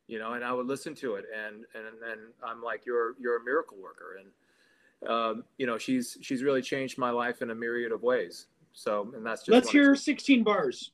[0.08, 0.34] you know.
[0.34, 3.78] And I would listen to it, and and and I'm like, you're you're a miracle
[3.82, 8.02] worker, and um, you know, she's she's really changed my life in a myriad of
[8.02, 8.46] ways.
[8.72, 10.92] So, and that's just Let's one hear 16 bars.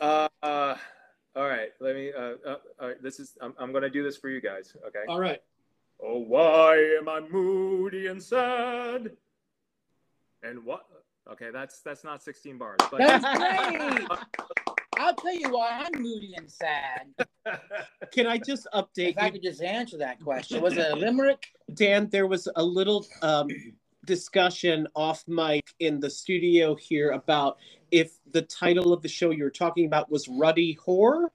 [0.00, 0.76] Uh, uh,
[1.36, 2.10] all right, let me.
[2.10, 3.36] Uh, uh, all right, this is.
[3.42, 4.74] I'm, I'm gonna do this for you guys.
[4.86, 5.00] Okay.
[5.08, 5.42] All right.
[6.02, 9.10] Oh, why am I moody and sad?
[10.42, 10.86] And what?
[11.30, 12.78] Okay, that's that's not 16 bars.
[12.90, 14.08] But That's great.
[14.98, 17.06] I'll tell you why I'm moody and sad.
[18.12, 20.96] Can I just update If I you, could just answer that question, was it a
[20.96, 21.46] limerick?
[21.74, 22.08] Dan?
[22.10, 23.48] There was a little um,
[24.04, 27.58] discussion off mic in the studio here about
[27.90, 31.28] if the title of the show you were talking about was Ruddy Whore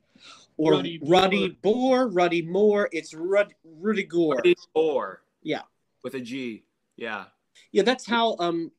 [0.57, 2.89] or Ruddy Ruddy, Boar, Ruddy Moore.
[2.91, 4.55] It's Rud, Ruddigore.
[4.73, 5.61] or Yeah.
[6.03, 6.63] with a G.
[6.95, 7.25] Yeah.
[7.71, 8.71] Yeah, that's how um,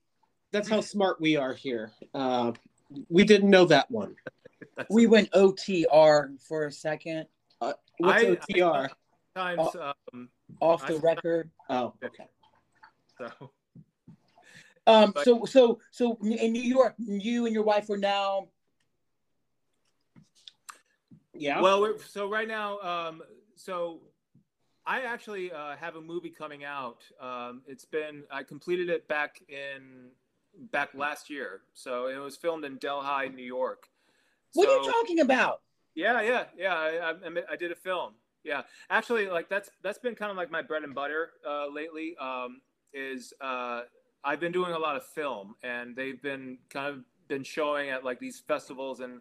[0.53, 1.92] that's how smart we are here.
[2.14, 2.53] Uh,
[3.09, 4.16] we didn't know that one.
[4.90, 7.27] We went OTR for a second,
[7.59, 8.88] What's I- OTR?
[9.35, 9.77] times.
[10.12, 10.29] Um,
[10.61, 11.51] off the I- record.
[11.68, 12.25] Oh, okay.
[13.18, 13.51] so
[14.87, 18.49] Um, But- so so so in New York, you and your wife are now.
[21.38, 21.61] Yeah.
[21.61, 23.22] well, we're, so right now, um,
[23.57, 24.01] so
[24.87, 27.05] I actually uh, have a movie coming out.
[27.20, 30.11] Um, it's been I completed it back in
[30.72, 31.62] back last year.
[31.75, 33.88] So it was filmed in Delhi, New York.
[34.55, 35.61] What are you talking about?
[35.94, 36.75] Yeah, yeah, yeah.
[36.75, 38.14] I, I, I did a film.
[38.44, 42.16] Yeah, actually, like that's that's been kind of like my bread and butter uh, lately.
[42.20, 42.61] Um,
[42.94, 43.83] is uh,
[44.26, 48.04] I've been doing a lot of film, and they've been kind of been showing at
[48.04, 49.20] like these festivals in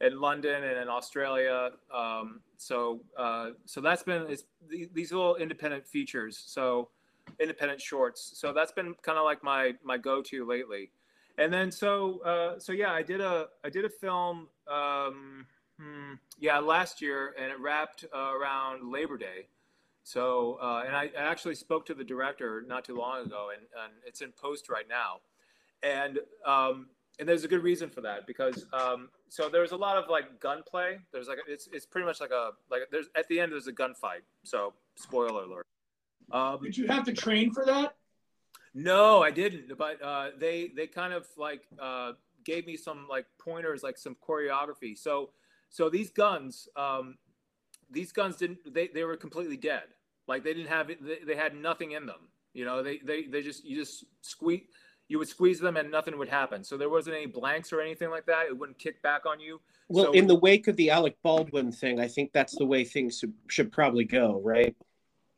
[0.00, 1.70] in London and in Australia.
[1.94, 4.26] Um, so uh, so that's been
[4.68, 6.42] these little independent features.
[6.44, 6.88] So
[7.38, 8.32] independent shorts.
[8.34, 10.90] So that's been kind of like my my go to lately.
[11.38, 14.48] And then so uh, so yeah, I did a I did a film.
[14.68, 15.46] Um,
[15.80, 19.46] Hmm, yeah, last year, and it wrapped uh, around Labor Day.
[20.10, 23.62] So, uh, and I, I actually spoke to the director not too long ago, and,
[23.80, 25.20] and it's in post right now.
[25.84, 26.88] And um,
[27.20, 30.40] and there's a good reason for that because um, so there's a lot of like
[30.40, 30.98] gunplay.
[31.12, 33.72] There's like it's it's pretty much like a like there's at the end there's a
[33.72, 34.22] gunfight.
[34.42, 35.66] So spoiler alert.
[36.32, 37.94] Um, Did you have to train for that?
[38.74, 39.78] no, I didn't.
[39.78, 44.16] But uh, they they kind of like uh, gave me some like pointers, like some
[44.28, 44.98] choreography.
[44.98, 45.30] So
[45.68, 47.16] so these guns, um,
[47.88, 48.74] these guns didn't.
[48.74, 49.84] They, they were completely dead.
[50.30, 52.28] Like they didn't have they, they had nothing in them.
[52.54, 54.62] You know, they they they just you just squeeze.
[55.08, 56.62] You would squeeze them and nothing would happen.
[56.62, 58.46] So there wasn't any blanks or anything like that.
[58.46, 59.60] It wouldn't kick back on you.
[59.88, 62.84] Well, So- in the wake of the Alec Baldwin thing, I think that's the way
[62.84, 64.76] things should, should probably go, right?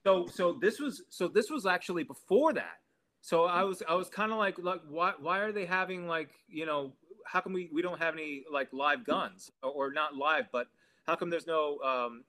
[0.04, 2.80] so so this was so this was actually before that
[3.20, 6.30] so i was i was kind of like like why why are they having like
[6.48, 6.92] you know
[7.24, 10.66] how come we we don't have any like live guns or, or not live but
[11.06, 12.24] how come there's no um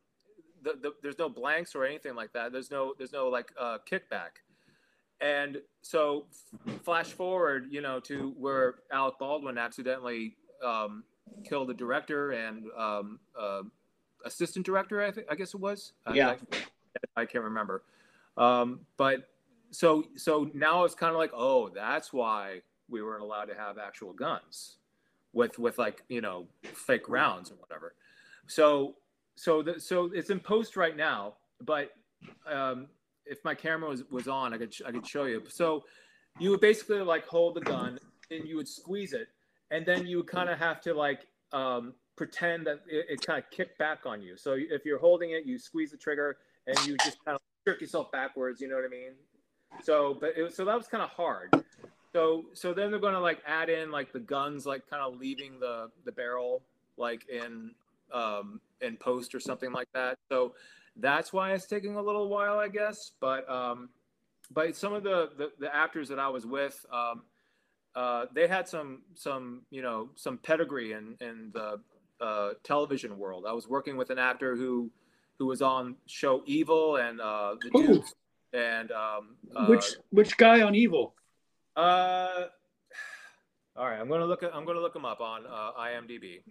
[0.63, 3.77] the, the, there's no blanks or anything like that there's no there's no like uh
[3.89, 4.41] kickback
[5.21, 6.25] and so
[6.83, 11.03] flash forward you know to where alec baldwin accidentally um
[11.47, 13.61] killed the director and um uh,
[14.25, 16.35] assistant director i think i guess it was Yeah.
[16.51, 16.57] I,
[17.15, 17.83] I can't remember.
[18.37, 19.29] Um, but
[19.71, 23.77] so so now it's kind of like, oh, that's why we weren't allowed to have
[23.77, 24.77] actual guns
[25.33, 27.95] with with like you know fake rounds or whatever.
[28.47, 28.95] So
[29.35, 31.91] so the, so it's in post right now, but
[32.49, 32.87] um,
[33.25, 35.43] if my camera was, was on, I could I could show you.
[35.47, 35.83] So
[36.39, 37.99] you would basically like hold the gun
[38.31, 39.27] and you would squeeze it,
[39.71, 43.39] and then you would kind of have to like um, pretend that it, it kind
[43.39, 44.37] of kicked back on you.
[44.37, 47.81] So if you're holding it, you squeeze the trigger and you just kind of jerk
[47.81, 48.61] yourself backwards.
[48.61, 49.13] You know what I mean?
[49.81, 51.53] So, but it so that was kind of hard.
[52.13, 55.19] So, so then they're going to like add in like the guns, like kind of
[55.19, 56.61] leaving the the barrel,
[56.97, 57.71] like in
[58.13, 60.17] um, in post or something like that.
[60.29, 60.53] So
[60.95, 63.11] that's why it's taking a little while, I guess.
[63.19, 63.89] But um,
[64.51, 67.23] but some of the, the the actors that I was with, um,
[67.95, 71.79] uh, they had some some you know some pedigree in in the
[72.21, 73.45] uh, television world.
[73.47, 74.91] I was working with an actor who
[75.39, 77.87] who was on show Evil and uh, the Ooh.
[77.87, 78.13] Dukes
[78.53, 81.15] and um, uh, which which guy on Evil?
[81.75, 82.45] uh,
[83.75, 86.41] all right, I'm gonna look I'm gonna look him up on uh, IMDb.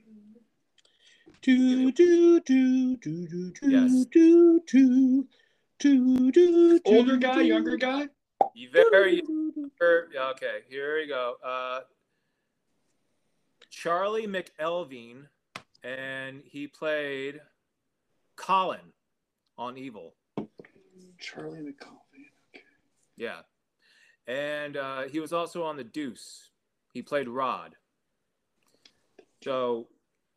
[1.43, 4.05] Do, do, do, do, do, do, Yes.
[4.11, 5.27] do, do,
[5.79, 8.09] do, do, Older guy, do, younger guy?
[8.55, 9.71] You very do, do, do.
[9.81, 11.35] Er, yeah, okay, here we go.
[11.45, 11.81] Uh,
[13.71, 15.27] Charlie McElveen,
[15.83, 17.41] and he played
[18.37, 18.93] Colin
[19.59, 20.15] on Evil.
[21.19, 22.31] Charlie McColvey.
[23.17, 23.41] Yeah,
[24.27, 26.51] and uh, he was also on The Deuce.
[26.93, 27.77] He played Rod.
[29.43, 29.89] So,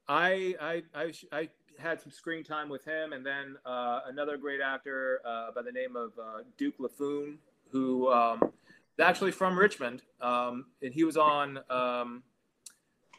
[0.08, 4.62] I I I, I had some screen time with him, and then uh, another great
[4.62, 7.38] actor uh, by the name of uh, Duke LaFoon,
[7.72, 12.24] who um, is actually from Richmond, um, and he was on um,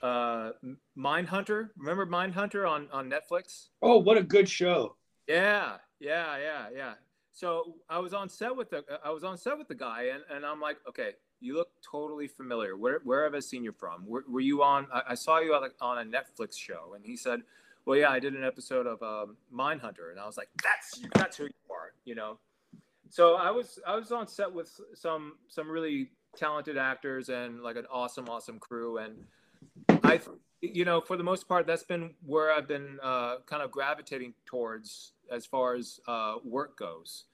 [0.03, 0.53] uh,
[0.97, 1.71] Mindhunter.
[1.77, 3.69] Remember Mindhunter on on Netflix?
[3.83, 4.97] Oh, what a good show!
[5.27, 6.95] Yeah, yeah, yeah, yeah.
[7.33, 10.23] So I was on set with the I was on set with the guy, and,
[10.35, 12.77] and I'm like, okay, you look totally familiar.
[12.77, 14.07] Where where have I seen you from?
[14.07, 14.87] Were, were you on?
[14.93, 17.43] I, I saw you on, on a Netflix show, and he said,
[17.87, 21.09] well, yeah, I did an episode of um, Mindhunter, and I was like, that's you.
[21.15, 22.39] that's who you are, you know.
[23.11, 27.77] So I was I was on set with some some really talented actors and like
[27.77, 29.25] an awesome awesome crew, and
[30.03, 30.21] I
[30.61, 34.35] you know for the most part that's been where I've been uh, kind of gravitating
[34.45, 37.25] towards as far as uh, work goes.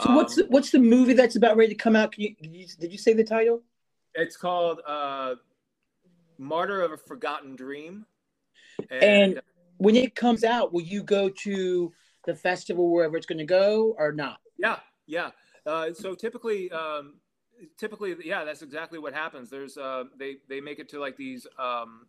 [0.00, 2.12] So what's the, Um, what's the movie that's about ready to come out?
[2.12, 3.62] Can you, did you did you say the title?
[4.14, 5.34] It's called uh,
[6.38, 8.06] Martyr of a Forgotten Dream.
[8.90, 9.40] And
[9.78, 11.92] when it comes out, will you go to
[12.24, 14.38] the festival wherever it's going to go or not?
[14.58, 15.30] yeah, yeah.
[15.66, 17.14] Uh, so typically, um,
[17.78, 19.50] typically, yeah, that's exactly what happens.
[19.50, 22.06] There's uh, they they make it to like these um,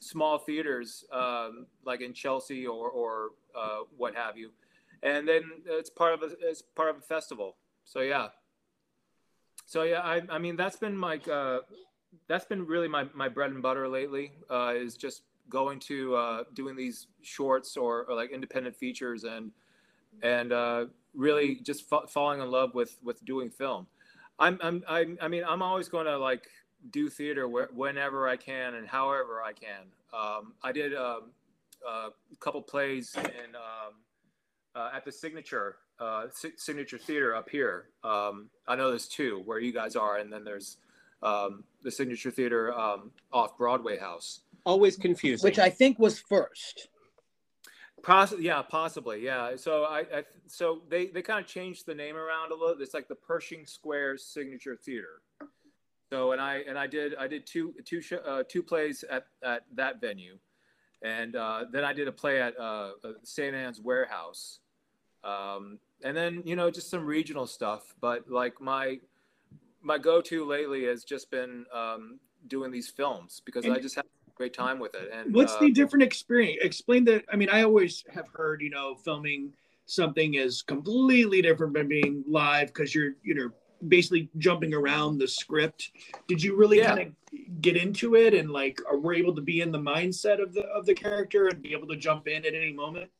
[0.00, 4.50] small theaters, um, like in Chelsea or or uh, what have you,
[5.02, 7.56] and then it's part of a it's part of a festival.
[7.84, 8.28] So yeah.
[9.66, 11.60] So yeah, I I mean that's been my uh,
[12.28, 14.32] that's been really my my bread and butter lately.
[14.50, 19.52] Uh, is just going to uh, doing these shorts or, or like independent features and
[20.22, 23.86] and uh, really just fa- falling in love with with doing film.
[24.38, 26.46] I'm, I'm, I'm I mean, I'm always going to like
[26.90, 29.86] do theater whenever I can and however I can.
[30.12, 31.30] Um, I did um,
[31.86, 33.94] a couple plays in um,
[34.76, 37.86] uh, at the Signature uh, Si- Signature Theater up here.
[38.04, 40.76] Um, I know there's two where you guys are, and then there's
[41.22, 44.40] um, the Signature Theater um, off Broadway House.
[44.64, 45.46] Always confusing.
[45.46, 46.88] Which I think was first.
[48.02, 49.24] Poss- yeah, possibly.
[49.24, 49.56] Yeah.
[49.56, 52.80] So I, I so they they kind of changed the name around a little.
[52.80, 55.22] It's like the Pershing Square Signature Theater.
[56.10, 59.26] So and I and I did I did two two sh- uh, two plays at
[59.42, 60.38] at that venue,
[61.02, 62.90] and uh, then I did a play at uh,
[63.24, 63.54] St.
[63.56, 64.60] Ann's Warehouse,
[65.26, 67.94] um, and then you know just some regional stuff.
[68.00, 68.98] But like my
[69.82, 74.04] my go to lately has just been um, doing these films because I just have
[74.04, 75.10] a great time with it.
[75.12, 76.58] And What's uh, the different experience?
[76.62, 77.24] Explain that.
[77.32, 79.52] I mean, I always have heard, you know, filming
[79.86, 83.50] something is completely different than being live because you're, you know,
[83.88, 85.92] basically jumping around the script.
[86.26, 86.96] Did you really Yeah.
[86.96, 90.42] kind of get into it and like, are we able to be in the mindset
[90.42, 93.10] of the of the character and be able to jump in at any moment?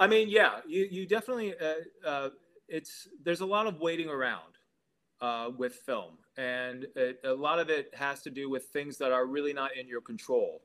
[0.00, 2.30] I mean, yeah, you you definitely uh, uh,
[2.68, 4.56] it's there's a lot of waiting around
[5.20, 9.12] uh, with film, and it, a lot of it has to do with things that
[9.12, 10.62] are really not in your control,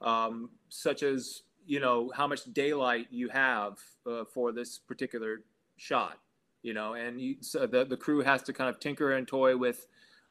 [0.00, 3.78] um, such as you know how much daylight you have
[4.10, 5.44] uh, for this particular
[5.76, 6.18] shot,
[6.64, 9.56] you know, and you, so the the crew has to kind of tinker and toy
[9.56, 9.86] with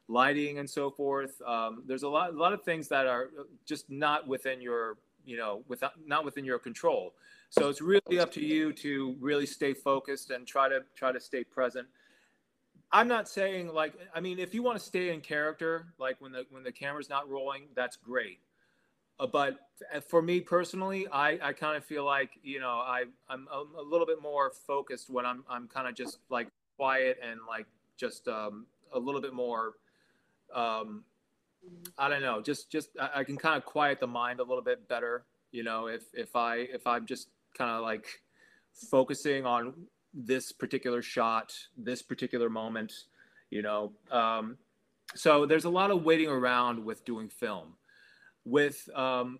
[0.06, 1.40] lighting and so forth.
[1.46, 3.30] Um, there's a lot a lot of things that are
[3.64, 7.14] just not within your you know without not within your control.
[7.56, 11.20] So it's really up to you to really stay focused and try to try to
[11.20, 11.86] stay present.
[12.90, 16.32] I'm not saying like I mean if you want to stay in character like when
[16.32, 18.40] the when the camera's not rolling that's great.
[19.20, 19.58] Uh, but
[20.08, 24.06] for me personally, I, I kind of feel like you know I I'm, a little
[24.06, 28.66] bit more focused when I'm I'm kind of just like quiet and like just um,
[28.92, 29.74] a little bit more
[30.52, 31.04] um,
[31.96, 34.64] I don't know just just I, I can kind of quiet the mind a little
[34.64, 38.06] bit better you know if if I if I'm just kind of like
[38.90, 39.74] focusing on
[40.12, 42.92] this particular shot this particular moment
[43.50, 43.92] you know?
[44.10, 44.58] Um,
[45.14, 47.74] so there's a lot of waiting around with doing film.
[48.44, 49.38] With um,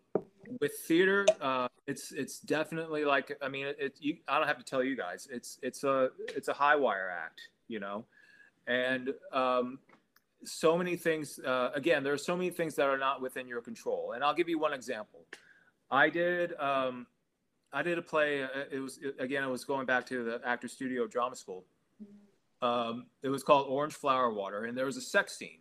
[0.60, 4.58] with theater uh, it's it's definitely like i mean it, it you, i don't have
[4.58, 8.04] to tell you guys it's it's a it's a high wire act you know?
[8.66, 9.78] And um,
[10.44, 13.60] so many things uh, again there are so many things that are not within your
[13.60, 14.12] control.
[14.12, 15.20] And i'll give you one example.
[15.90, 17.06] I did um,
[17.74, 20.68] i did a play uh, it was again it was going back to the actor
[20.68, 21.64] studio drama school.
[22.62, 25.58] Um, it was called orange flower water and there was a sex scene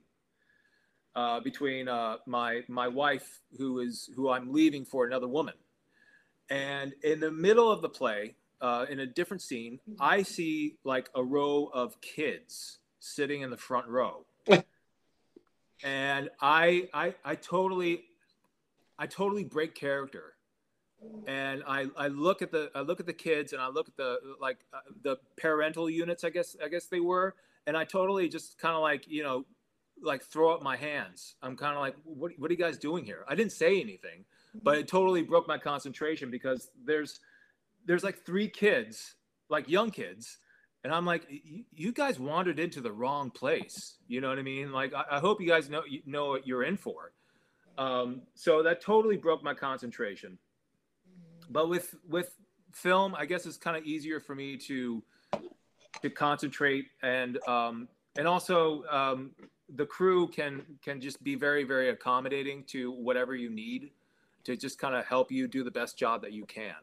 [1.15, 5.53] uh, between uh, my my wife who is who I'm leaving for another woman,
[6.49, 11.09] and in the middle of the play, uh, in a different scene, I see like
[11.15, 14.25] a row of kids sitting in the front row,
[15.83, 18.05] and I I I totally
[18.97, 20.33] I totally break character,
[21.27, 23.95] and I I look at the I look at the kids and I look at
[23.95, 27.35] the like uh, the parental units I guess I guess they were,
[27.67, 29.45] and I totally just kind of like you know
[30.01, 31.35] like throw up my hands.
[31.41, 33.23] I'm kind of like, what what are you guys doing here?
[33.27, 34.25] I didn't say anything,
[34.63, 37.19] but it totally broke my concentration because there's
[37.85, 39.15] there's like three kids,
[39.49, 40.39] like young kids,
[40.83, 43.95] and I'm like, "Y- you guys wandered into the wrong place.
[44.07, 44.71] You know what I mean?
[44.71, 47.13] Like, I, I hope you guys know you know what you're in for.
[47.77, 50.37] Um, so that totally broke my concentration.
[51.49, 52.35] But with with
[52.71, 55.03] film, I guess it's kind of easier for me to
[56.01, 57.87] to concentrate and um,
[58.17, 59.31] and also um,
[59.75, 63.91] the crew can can just be very very accommodating to whatever you need
[64.43, 66.75] to just kind of help you do the best job that you can.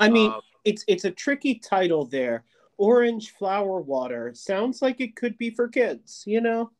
[0.00, 2.44] I mean, Um, it's it's a tricky title there.
[2.76, 6.70] Orange flower water sounds like it could be for kids, you know.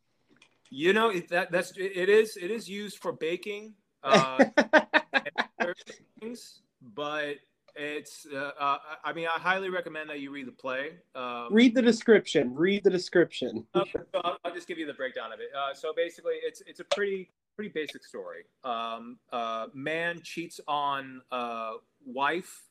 [0.71, 4.45] You know it, that that's it is it is used for baking uh,
[6.21, 6.61] things,
[6.95, 7.37] but
[7.77, 10.93] it's uh, uh, I mean I highly recommend that you read the play.
[11.15, 12.55] Um, Read the description.
[12.55, 13.67] Read the description.
[13.75, 15.49] uh, so I'll, I'll just give you the breakdown of it.
[15.57, 18.45] Uh, so basically, it's it's a pretty pretty basic story.
[18.65, 21.75] Um, uh, man cheats on uh,
[22.05, 22.63] wife,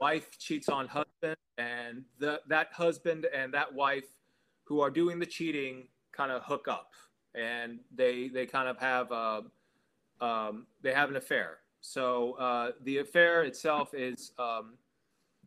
[0.00, 4.06] wife cheats on husband, and the, that husband and that wife
[4.64, 6.92] who are doing the cheating kind of hook up,
[7.34, 9.42] and they they kind of have uh,
[10.20, 11.58] um, they have an affair.
[11.80, 14.74] So uh, the affair itself is um,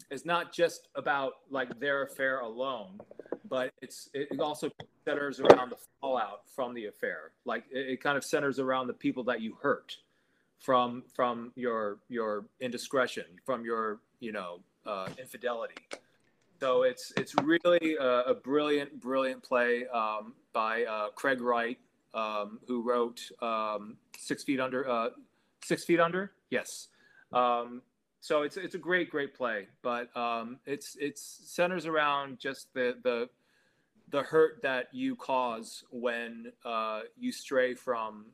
[0.10, 3.00] is not just about like their affair alone,
[3.50, 4.70] but it's it also
[5.06, 7.32] centers around the fallout from the affair.
[7.46, 9.96] Like it, it kind of centers around the people that you hurt
[10.60, 15.76] from from your your indiscretion, from your you know uh, infidelity.
[16.60, 21.78] So it's it's really a, a brilliant brilliant play um, by uh, Craig Wright,
[22.14, 24.90] um, who wrote um, Six Feet Under.
[24.90, 25.10] Uh,
[25.64, 26.90] Six Feet Under, yes.
[27.32, 27.82] Um,
[28.22, 32.98] so it's it's a great great play, but um, it's it's centers around just the
[33.04, 33.30] the
[34.10, 38.26] the hurt that you cause when uh, you stray from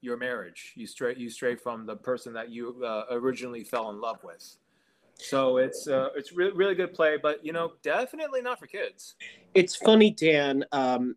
[0.00, 0.72] your marriage.
[0.74, 4.56] You stray you stray from the person that you uh, originally fell in love with.
[5.16, 9.16] So it's uh, it's re- really good play, but you know definitely not for kids.
[9.54, 10.64] It's funny, Dan.
[10.72, 11.16] Um,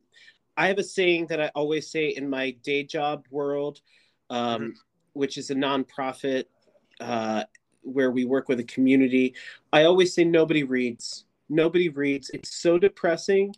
[0.58, 3.82] I have a saying that I always say in my day job world,
[4.30, 4.76] um, Mhm.
[5.14, 6.46] Which is a nonprofit
[7.00, 7.44] uh,
[7.84, 9.34] where we work with a community.
[9.74, 11.26] I always say nobody reads.
[11.50, 12.30] Nobody reads.
[12.34, 13.56] It's so depressing.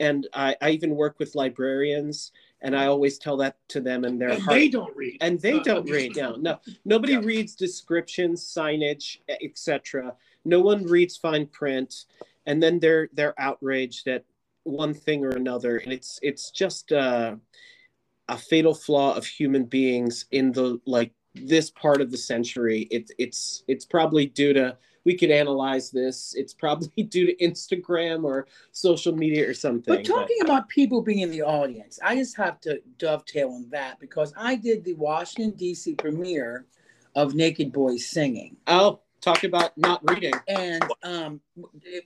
[0.00, 4.20] And I, I even work with librarians, and I always tell that to them, and
[4.20, 5.18] their heart they don't read.
[5.20, 7.20] and they Uh, don't read no no nobody Yeah.
[7.20, 12.06] reads descriptions signage etc no one reads fine print
[12.46, 14.24] and then they're they're outraged at
[14.64, 17.36] one thing or another and it's it's just uh,
[18.28, 22.88] a fatal flaw of human beings in the like this part of the century.
[22.90, 26.34] It's it's it's probably due to we could analyze this.
[26.36, 31.20] It's probably due to instagram or social media or something But talking about people being
[31.20, 35.56] in the audience, I just have to dovetail on that because I did the Washington
[35.56, 35.94] D.C.
[35.96, 36.66] premiere
[37.14, 40.34] of Naked Boys Singing, oh talk about not reading.
[40.48, 41.40] And um,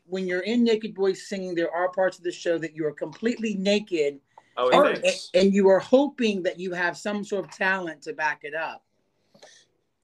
[0.06, 2.92] when you're in Naked Boys Singing, there are parts of the show that you are
[2.92, 4.20] completely naked,
[4.58, 5.04] Oh, and,
[5.34, 8.84] and you are hoping that you have some sort of talent to back it up.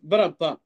[0.03, 0.59] but i'm bummed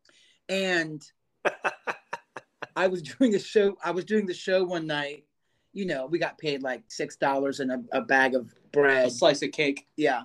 [0.49, 1.03] and
[2.77, 3.77] I was doing the show.
[3.83, 5.25] I was doing the show one night.
[5.73, 9.11] You know, we got paid like six dollars and a, a bag of bread, a
[9.11, 10.23] slice of cake Yeah,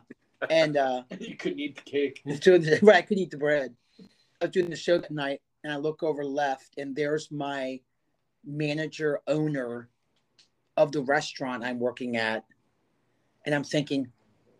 [0.50, 2.22] and uh, you couldn't eat the cake.
[2.26, 3.74] the, right, I couldn't eat the bread.
[4.42, 7.80] I was doing the show that night, and I look over left, and there's my
[8.46, 9.90] manager owner
[10.78, 12.44] of the restaurant I'm working at,
[13.46, 14.12] and I'm thinking,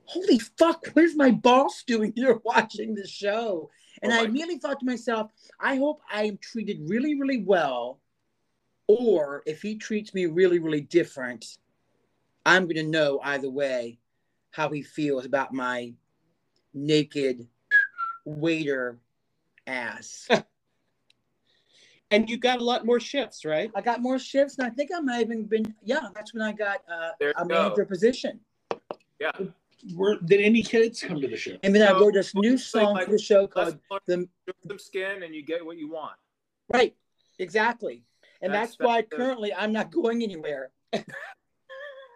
[0.06, 3.70] "Holy fuck, where's my boss doing here watching the show?"
[4.02, 8.00] And Oh I immediately thought to myself, "I hope I am treated really, really well,
[8.88, 11.58] or if he treats me really, really different,
[12.46, 14.00] I'm going to know either way
[14.52, 15.94] how he feels about my
[16.74, 17.48] naked
[18.26, 19.00] waiter
[19.68, 20.28] ass."
[22.12, 23.72] And you got a lot more shifts, right?
[23.74, 25.74] I got more shifts, and I think I might even been.
[25.82, 27.48] Yeah, that's when I got uh, a go.
[27.48, 28.42] manager position.
[29.22, 29.32] Yeah.
[29.96, 31.58] Were, did any kids come to the show?
[31.64, 33.54] And then I So, wrote this new it's like- song for the show Let's
[33.90, 36.18] called learn the some skin, and you get what you want.
[36.72, 36.96] Right,
[37.40, 38.04] exactly.
[38.42, 40.72] And That's- that's, why currently I'm not going anywhere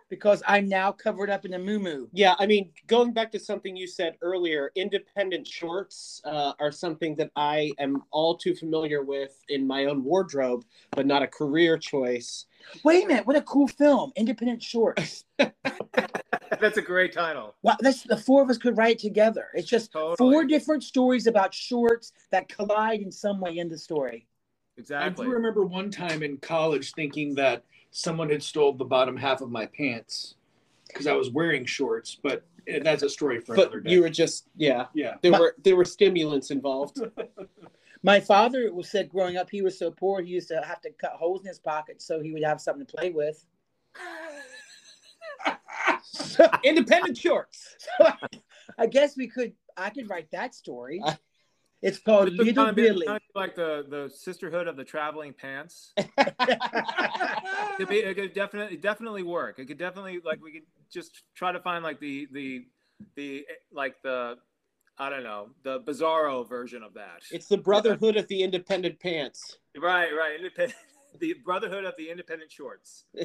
[0.09, 3.75] because I'm now covered up in a moo Yeah, I mean, going back to something
[3.75, 9.37] you said earlier, independent shorts uh, are something that I am all too familiar with
[9.49, 12.45] in my own wardrobe, but not a career choice.
[12.83, 15.25] Wait a minute, what a cool film, Independent Shorts.
[15.37, 17.55] That's a great title.
[17.63, 19.47] Wow, that's the four of us could write it together.
[19.53, 20.15] It's just Totally.
[20.17, 24.27] four different stories about shorts that collide in some way in the story.
[24.77, 25.25] Exactly.
[25.25, 27.63] I do remember one time in college thinking that
[27.95, 30.35] someone had stole the bottom half of my pants
[30.87, 33.91] because I was wearing shorts, but eh, that's a story for But another day.
[33.91, 34.87] you were just yeah.
[34.93, 35.15] yeah.
[35.21, 36.99] There My- were there were stimulants involved.
[38.03, 40.91] My father was said growing up he was so poor he used to have to
[40.91, 43.43] cut holes in his pockets so he would have something to play with.
[46.63, 47.75] Independent shorts.
[47.97, 48.27] so I,
[48.77, 51.01] I guess we could I could write that story.
[51.81, 53.05] It's called would Little kind of Billy.
[53.05, 55.93] kind of like the the sisterhood of the traveling pants.
[57.77, 59.59] Could be, it could definitely definitely work.
[59.59, 62.65] It could definitely like we could just try to find like the the
[63.15, 64.37] the like the
[64.97, 67.21] I don't know the bizarro version of that.
[67.31, 69.57] It's the Brotherhood of the Independent Pants.
[69.77, 70.35] right, right.
[70.37, 70.77] Independent,
[71.19, 73.05] the Brotherhood of the Independent Shorts.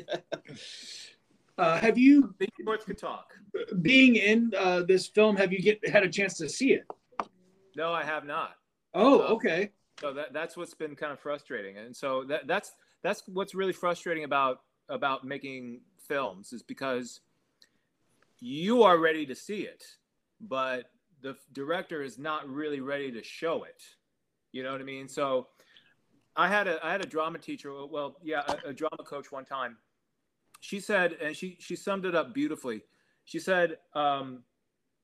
[1.58, 3.34] Uh, have you, The shorts could talk.
[3.82, 6.84] being in uh, this film, have you get had a chance to see it?
[7.76, 8.54] No, I have not.
[8.94, 9.70] Oh, okay.
[10.00, 13.72] So that that's what's been kind of frustrating, and so that that's that's what's really
[13.72, 17.20] frustrating about about making films is because
[18.40, 19.84] you are ready to see it,
[20.40, 20.90] but
[21.22, 23.82] the director is not really ready to show it.
[24.52, 25.08] You know what I mean?
[25.08, 25.48] So
[26.36, 29.44] I had a I had a drama teacher, well, yeah, a, a drama coach one
[29.44, 29.76] time.
[30.60, 32.82] She said, and she she summed it up beautifully.
[33.24, 34.42] She said, um,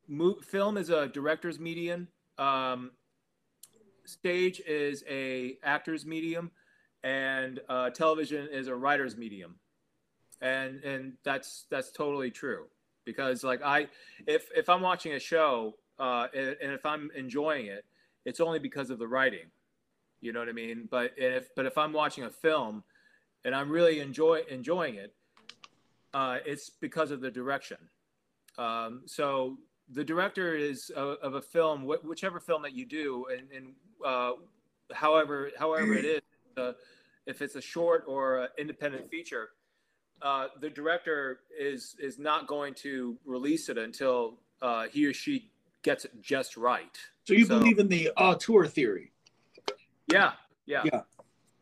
[0.09, 2.09] mo- "Film is a director's medium.
[2.39, 2.93] Um,
[4.05, 6.51] stage is a actor's medium,
[7.03, 9.57] and uh, television is a writer's medium."
[10.41, 12.67] And and that's that's totally true
[13.07, 13.89] because like I,
[14.27, 17.85] if if I'm watching a show uh, and, if I'm enjoying it,
[18.27, 19.47] it's only because of the writing.
[20.21, 20.89] You know what I mean?
[20.91, 22.85] But if but if I'm watching a film
[23.45, 25.15] and I'm really enjoy enjoying it,
[26.13, 27.79] uh, it's because of the direction.
[28.59, 29.59] Um, so
[29.93, 33.73] the director is of, of a film, wh- whichever film that you do, and, and
[34.05, 34.33] uh,
[34.93, 36.21] however however it is,
[36.57, 36.73] uh,
[37.27, 39.51] if it's a short or independent feature,
[40.23, 45.51] uh, the director is is not going to release it until uh, he or she
[45.83, 46.99] gets it just right.
[47.25, 49.13] So you So- believe in the auteur theory?
[50.13, 50.33] Yeah,
[50.67, 51.01] yeah, Yeah.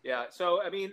[0.03, 0.25] yeah.
[0.31, 0.93] So I mean,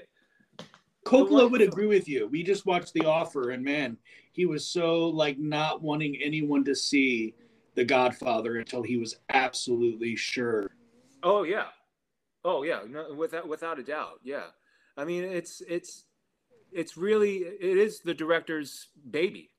[1.05, 2.27] Coppola would agree with you.
[2.27, 3.97] We just watched The Offer, and man,
[4.31, 7.35] he was so like not wanting anyone to see
[7.75, 10.69] The Godfather until he was absolutely sure.
[11.23, 11.67] Oh yeah,
[12.43, 14.47] oh yeah, no, without without a doubt, yeah.
[14.95, 16.05] I mean, it's it's
[16.71, 19.49] it's really it is the director's baby,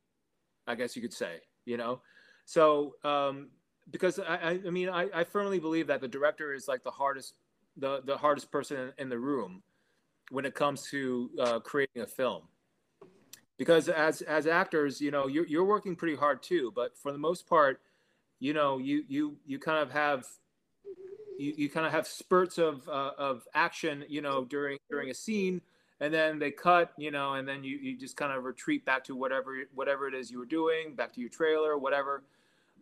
[0.66, 1.40] I guess you could say.
[1.64, 2.03] You know,
[2.45, 3.51] so um,
[3.90, 6.90] because I I, I mean I, I firmly believe that the director is like the
[6.90, 7.34] hardest
[7.76, 9.62] the the hardest person in, in the room
[10.32, 12.42] when it comes to uh, creating a film.
[13.58, 17.18] Because as as actors, you know, you're you're working pretty hard too, but for the
[17.18, 17.80] most part,
[18.40, 20.26] you know, you you you kind of have
[21.38, 25.14] you, you kind of have spurts of uh, of action, you know, during during a
[25.14, 25.60] scene,
[26.00, 29.04] and then they cut, you know, and then you, you just kind of retreat back
[29.04, 32.24] to whatever whatever it is you were doing, back to your trailer, whatever.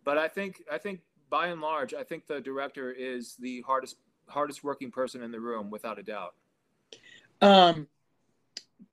[0.05, 3.97] But I think I think by and large, I think the director is the hardest
[4.27, 6.33] hardest working person in the room, without a doubt.
[7.41, 7.87] Um,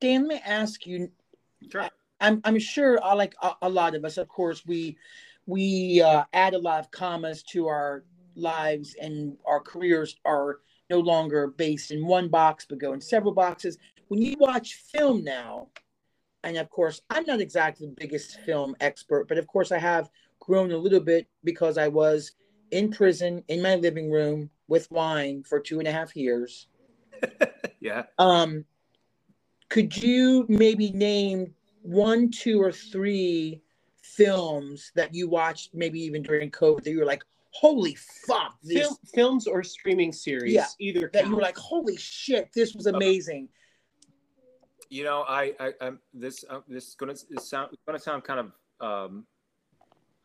[0.00, 1.10] Dan, let me ask you.
[1.70, 1.88] Sure.
[2.20, 4.96] I'm I'm sure, uh, like a, a lot of us, of course, we
[5.46, 11.00] we uh, add a lot of commas to our lives, and our careers are no
[11.00, 13.78] longer based in one box, but go in several boxes.
[14.08, 15.68] When you watch film now,
[16.42, 20.10] and of course, I'm not exactly the biggest film expert, but of course, I have
[20.40, 22.32] grown a little bit because I was
[22.70, 26.68] in prison in my living room with wine for two and a half years.
[27.88, 28.02] Yeah.
[28.18, 28.64] Um,
[29.70, 33.62] could you maybe name one, two, or three
[34.02, 38.80] films that you watched, maybe even during COVID, that you were like, "Holy fuck!" This
[38.80, 42.86] Film, films or streaming series, Yeah, either that you were like, "Holy shit, this was
[42.86, 43.48] amazing."
[44.90, 48.40] You know, I, I, I'm this, uh, this is gonna this sound gonna sound kind
[48.40, 48.52] of.
[48.80, 49.26] Um,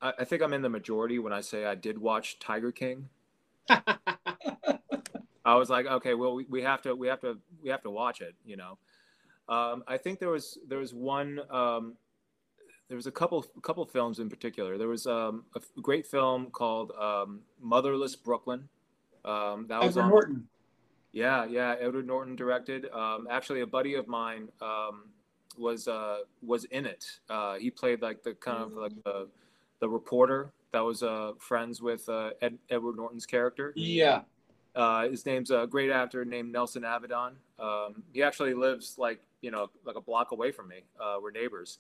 [0.02, 3.08] I, I think I'm in the majority when I say I did watch Tiger King.
[5.46, 7.90] I was like, okay, well, we, we have to, we have to, we have to
[7.90, 8.36] watch it.
[8.46, 8.78] You know,
[9.50, 11.96] um, I think there was there was one, um,
[12.88, 14.78] there was a couple couple films in particular.
[14.78, 18.70] There was um, a f- great film called um, Motherless Brooklyn.
[19.26, 20.10] Um, that was Edward on.
[20.10, 20.48] Norton.
[21.12, 21.76] Yeah, yeah.
[21.80, 22.90] Edward Norton directed.
[22.92, 25.06] Um, actually, a buddy of mine um,
[25.58, 27.06] was uh, was in it.
[27.30, 29.28] Uh, he played like the kind of like the
[29.80, 33.74] the reporter that was uh, friends with uh, Ed, Edward Norton's character.
[33.76, 34.22] Yeah.
[34.76, 37.34] Uh, his name's a great actor named Nelson Avedon.
[37.60, 40.84] Um, he actually lives like you know like a block away from me.
[41.02, 41.80] Uh, we're neighbors.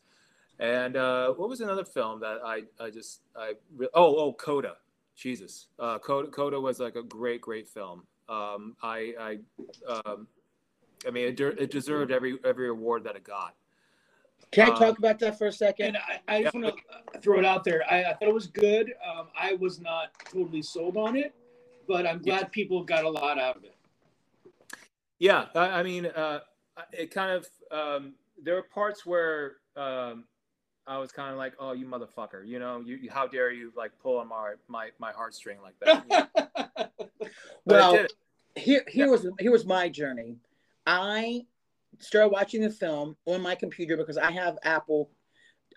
[0.59, 4.77] And uh, what was another film that I I just I re- oh oh Coda,
[5.15, 8.03] Jesus, uh, Coda Coda was like a great great film.
[8.29, 9.39] Um, I I
[10.05, 10.27] um,
[11.07, 13.55] I mean it, de- it deserved every every award that it got.
[14.51, 15.87] Can I Uh, talk about that for a second?
[15.87, 16.61] And I, I just Yeah.
[16.61, 16.67] want
[17.13, 17.83] to throw it out there.
[17.91, 18.93] I, I thought it was good.
[19.07, 21.35] Um, I was not totally sold on it,
[21.87, 23.75] but I'm glad people got a lot out of it.
[25.19, 26.39] Yeah, I, I mean, uh,
[26.91, 30.25] it kind of um, there were parts where um,
[30.85, 33.71] I was kind of like, "Oh, you motherfucker!" You know, you, you how dare you
[33.75, 36.89] like pull on my my my heartstring like that?
[37.65, 38.05] But well,
[38.55, 39.11] here here Yeah.
[39.11, 40.35] was here was my journey.
[40.85, 41.45] I
[41.99, 45.09] started watching the film on my computer because I have Apple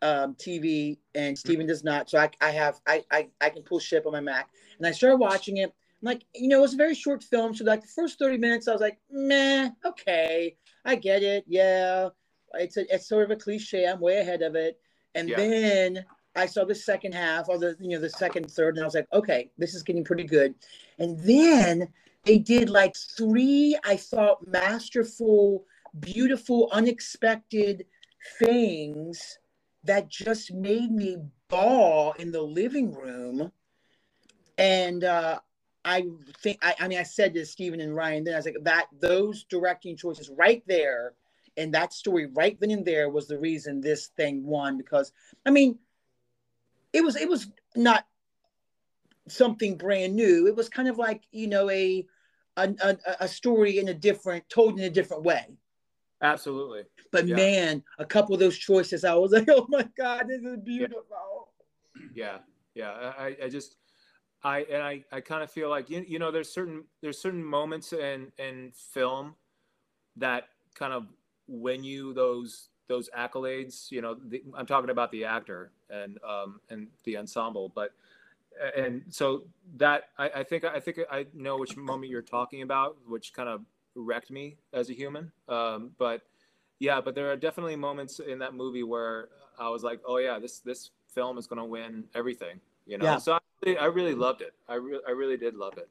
[0.03, 2.11] um, TV and Steven does not.
[2.11, 4.49] So I, I have I, I I can pull ship on my Mac.
[4.79, 5.73] And I started watching it.
[6.07, 7.53] Like, you know, it was a very short film.
[7.55, 10.57] So like the first 30 minutes, I was like, meh, okay.
[10.85, 11.45] I get it.
[11.49, 12.11] Yeah.
[12.55, 13.85] It's a it's sort of a cliche.
[13.87, 14.79] I'm way ahead of it.
[15.17, 15.37] And Yeah.
[15.37, 16.05] then
[16.37, 18.95] I saw the second half or the you know the second third, and I was
[18.95, 20.55] like, okay, this is getting pretty good.
[20.99, 21.89] And then
[22.25, 25.65] they did like three, I thought, masterful,
[25.99, 27.87] beautiful, unexpected
[28.39, 29.39] things
[29.85, 31.17] that just made me
[31.49, 33.53] bawl in the living room.
[34.59, 35.41] And uh,
[35.87, 36.05] I
[36.43, 38.87] think, I, I mean, I said to Stephen and Ryan, then I was like, that
[39.01, 41.15] those directing choices right there
[41.57, 45.13] and that story right then and there was the reason this thing won because,
[45.47, 45.79] I mean,
[46.93, 48.07] it was it was not
[49.29, 50.47] something brand new.
[50.49, 52.05] It was kind of like you know a
[52.57, 55.57] a, a, a story in a different told in a different way.
[56.23, 56.85] Absolutely.
[57.13, 57.37] But Yeah.
[57.37, 61.53] man, a couple of those choices, I was like, oh my god, this is beautiful.
[62.15, 62.39] Yeah,
[62.75, 63.13] yeah.
[63.19, 63.77] I, I just,
[64.47, 67.43] I and I, I kind of feel like you, you know, there's certain there's certain
[67.43, 69.35] moments in in film
[70.17, 70.45] that
[70.77, 71.07] kind of
[71.49, 73.91] win you those those accolades.
[73.91, 77.91] You know, the, I'm talking about the actor and um and the ensemble, but
[78.77, 79.43] and so
[79.79, 83.49] that I, I think I think I know which moment you're talking about, which kind
[83.49, 83.63] of
[83.97, 85.33] wrecked me as a human.
[85.49, 86.23] Um, but
[86.79, 89.29] yeah, but there are definitely moments in that movie where
[89.59, 92.61] I was like, oh yeah, this this film is going to win everything.
[92.87, 93.19] You know, Yeah.
[93.19, 94.55] so I really, I really loved it.
[94.69, 95.89] I really I really did love it.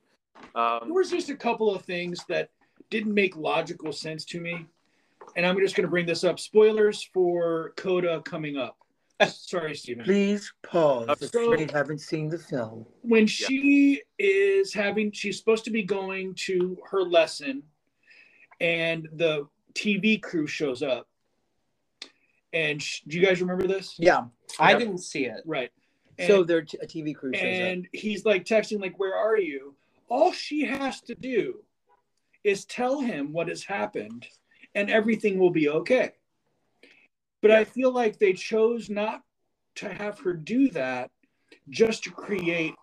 [0.56, 2.50] Um, There was just a couple of things that
[2.90, 4.66] didn't make logical sense to me.
[5.36, 6.40] And I'm just going to bring this up.
[6.40, 8.78] Spoilers for Coda coming up.
[9.28, 10.04] Sorry, Steven.
[10.06, 12.86] Please pause if So- you haven't seen the film.
[13.02, 17.64] When she is having, she's supposed to be going to her lesson,
[18.62, 21.08] and the TV crew shows up.
[22.54, 23.96] And sh- do you guys remember this?
[23.98, 24.26] Yeah.
[24.60, 24.80] I Yep.
[24.80, 25.42] didn't see it.
[25.46, 25.72] Right.
[26.20, 29.76] So And- their t- a TV crew and he's like texting like where are you?
[30.10, 31.64] All she has to do
[32.44, 34.28] is tell him what has happened
[34.76, 36.12] and everything will be okay.
[37.42, 39.22] But i feel like they chose not
[39.76, 41.12] to have her do that
[41.70, 42.74] just to create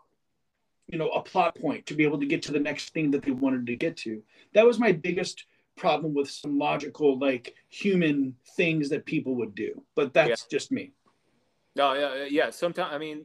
[0.89, 3.23] you know a plot point to be able to get to the next thing that
[3.23, 4.23] they wanted to get to.
[4.55, 9.83] That was my biggest problem with some logical like human things that people would do
[9.95, 10.93] but that's just me
[11.75, 12.51] No, yeah, yeah.
[12.51, 13.25] Sometimes I mean,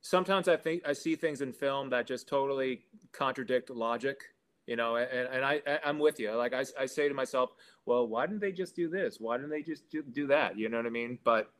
[0.00, 4.20] sometimes I think I see things in film that just totally contradict logic.
[4.66, 6.30] You know, and, and I, I I'm with you.
[6.32, 7.50] Like I, I say to myself,
[7.86, 9.16] well, why didn't they just do this?
[9.18, 10.58] Why didn't they just do, do that?
[10.58, 11.18] You know what I mean?
[11.24, 11.50] But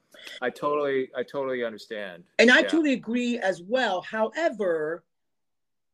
[0.43, 2.25] I totally I totally understand.
[2.39, 2.69] And I Yeah.
[2.69, 4.03] totally agree as well.
[4.03, 5.05] However,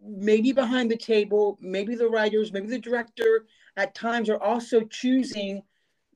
[0.01, 5.63] maybe behind the table, maybe the writers, maybe the director at times are also choosing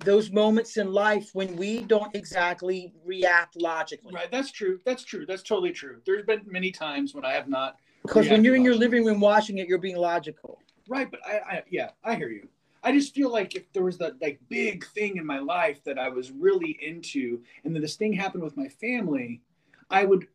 [0.04, 4.14] those moments in life when we don't exactly react logically.
[4.14, 4.80] Right, that's true.
[4.84, 5.26] That's true.
[5.26, 6.00] That's totally true.
[6.06, 7.76] There's been many times when I have not.
[8.02, 8.98] Because when you're in your logically.
[8.98, 10.60] living room watching it, you're being logical.
[10.88, 12.48] Right, but I, I, yeah, I hear you.
[12.82, 15.98] I just feel like if there was that like big thing in my life that
[15.98, 19.42] I was really into, and then this thing happened with my family,
[19.90, 20.28] I would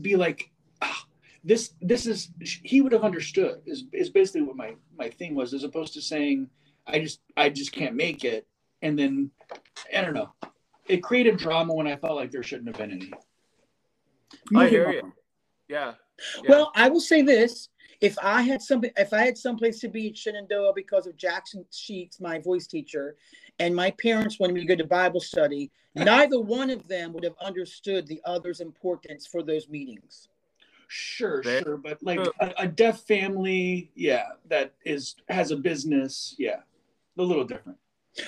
[0.00, 0.50] be like,
[0.82, 1.04] ah,
[1.42, 2.30] this, this is.
[2.40, 3.60] He would have understood.
[3.66, 6.48] Is is basically what my my thing was, as opposed to saying,
[6.86, 8.46] I just I just can't make it,
[8.84, 9.30] and then
[9.96, 10.32] I don't know.
[10.86, 13.12] It created drama when I felt like there shouldn't have been any.
[14.54, 15.12] I hear you.
[15.68, 15.94] Yeah.
[16.42, 16.50] Yeah.
[16.50, 17.70] Well, I will say this.
[18.00, 21.64] If I had some, if I had someplace to be at Shenandoah because of Jackson
[21.72, 23.16] Sheets, my voice teacher,
[23.58, 27.24] and my parents wanted me to go to Bible study, neither one of them would
[27.24, 30.28] have understood the other's importance for those meetings.
[30.88, 32.32] Sure, There- sure, but like Sure.
[32.40, 36.60] a, a deaf family, yeah, that is has a business, yeah,
[37.16, 37.78] a little different.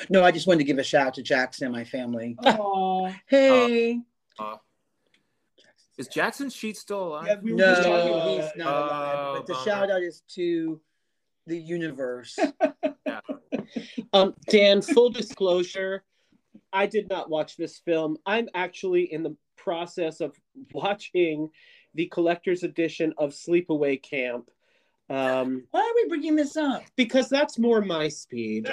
[0.09, 2.37] No, I just wanted to give a shout out to Jackson and my family.
[2.45, 4.01] Oh, Hey.
[4.39, 4.57] Uh,
[5.99, 7.27] is Jackson Sheet still alive?
[7.27, 8.59] yeah, we were just talking no, he's that.
[8.59, 9.17] not alive.
[9.19, 9.65] Oh, But the bummer.
[9.65, 10.81] shout out is to
[11.47, 12.39] the universe.
[14.13, 16.05] Um, Dan, full disclosure,
[16.73, 18.17] I did not watch this film.
[18.25, 20.37] I'm actually in the process of
[20.73, 21.49] watching
[21.95, 24.51] the collector's edition of Sleepaway Camp
[25.09, 26.83] um, Why are we bringing this up?
[26.97, 28.69] because that's more my speed.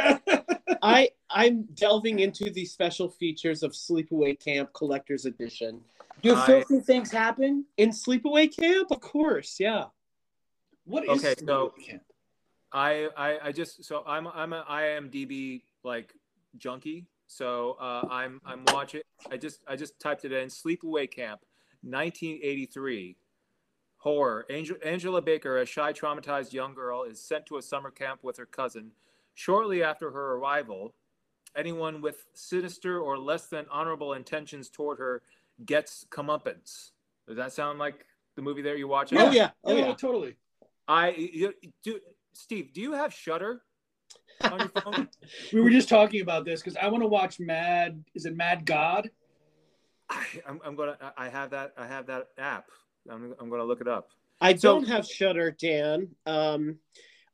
[0.82, 5.82] I I'm delving into the special features of Sleepaway Camp Collector's Edition.
[6.22, 7.66] Do I- filthy things happen?
[7.78, 9.86] In Sleepaway Camp, of course, yeah.
[10.86, 12.04] What is Okay, so- Camp?
[12.72, 16.14] I, I I just so I'm I'm a IMDb like
[16.58, 17.06] junkie.
[17.28, 19.02] So uh, I'm I'm watching.
[19.32, 20.48] I just I just typed it in.
[20.48, 21.42] Sleepaway Camp,
[21.84, 23.16] 1983,
[23.98, 24.46] horror.
[24.50, 28.38] Angel, Angela Baker, a shy, traumatized young girl, is sent to a summer camp with
[28.38, 28.92] her cousin.
[29.36, 30.94] Shortly after her arrival,
[31.56, 35.22] anyone with sinister or less than honorable intentions toward her
[35.66, 36.92] gets comeuppance.
[37.28, 38.06] Does that sound like
[38.36, 39.18] the movie that you're watching?
[39.18, 39.52] Oh, yeah.
[39.64, 39.94] Oh, yeah.
[39.94, 40.36] totally.
[40.88, 41.54] I you,
[41.84, 42.00] do.
[42.34, 43.62] Steve, do you have Shudder
[44.42, 45.08] on your phone?
[45.54, 48.04] We were just talking about this because I want to watch Mad.
[48.16, 49.10] Is it Mad God?
[50.10, 50.98] I, I'm, I'm gonna.
[51.18, 51.74] I have that.
[51.78, 52.66] I have that app.
[53.10, 54.10] I'm, I'm gonna look it up.
[54.42, 56.10] I So- don't have Shudder, Dan.
[56.26, 56.78] Um,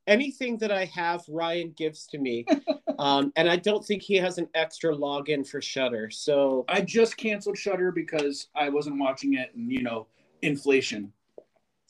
[0.10, 2.46] anything that I have, Ryan gives to me,
[3.00, 6.10] um, and I don't think he has an extra login for Shudder.
[6.10, 10.08] So I just canceled Shudder because I wasn't watching it, and you know,
[10.42, 11.14] inflation.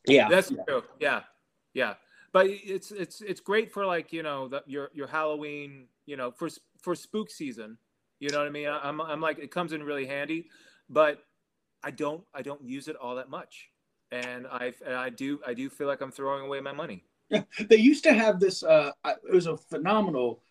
[0.08, 0.64] yeah, That's Yeah.
[0.68, 0.84] true.
[1.00, 1.22] Yeah,
[1.74, 1.94] yeah.
[2.32, 5.88] But it's it's it's great for like you know the, your your Halloween.
[6.06, 6.50] You know for
[6.82, 7.78] for spook season.
[8.20, 8.68] You know what I mean?
[8.68, 10.50] I- I'm I'm like it comes in really handy,
[10.90, 11.24] but
[11.84, 13.70] I don't I don't use it all that much,
[14.12, 17.04] and I and I do I do feel like I'm throwing away my money.
[17.32, 18.64] They used to have this.
[18.64, 20.42] Uh, it was a phenomenal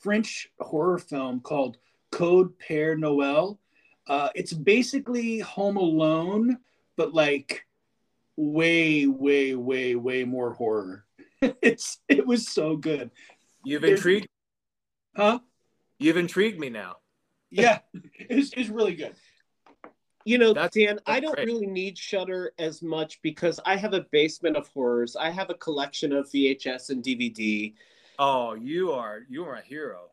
[0.00, 1.78] French horror film called
[2.10, 3.58] Code Père Noël.
[4.06, 6.58] Uh, it's basically Home Alone,
[6.96, 7.66] but like
[8.36, 11.04] way, way, way, way more horror.
[11.62, 13.10] it's it was so good,
[13.64, 14.28] You've intrigued.
[15.16, 15.38] huh?
[15.98, 16.96] You've intrigued me now.
[17.50, 17.78] Yeah,
[18.18, 19.14] it's it's really good.
[20.24, 21.46] You know, That's- Dan, I don't great.
[21.46, 25.16] really need Shudder as much because I have a basement of horrors.
[25.16, 27.74] I have a collection of VHS and DVD.
[28.18, 30.10] Oh, you are you are a hero.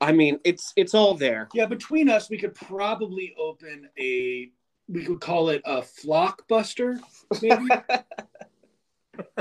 [0.00, 1.48] I mean, it's it's all there.
[1.54, 4.50] Yeah, between us, we could probably open a.
[4.88, 6.98] We could call it a flockbuster,
[7.40, 7.68] maybe.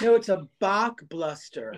[0.00, 1.76] No, it's a Bach bluster.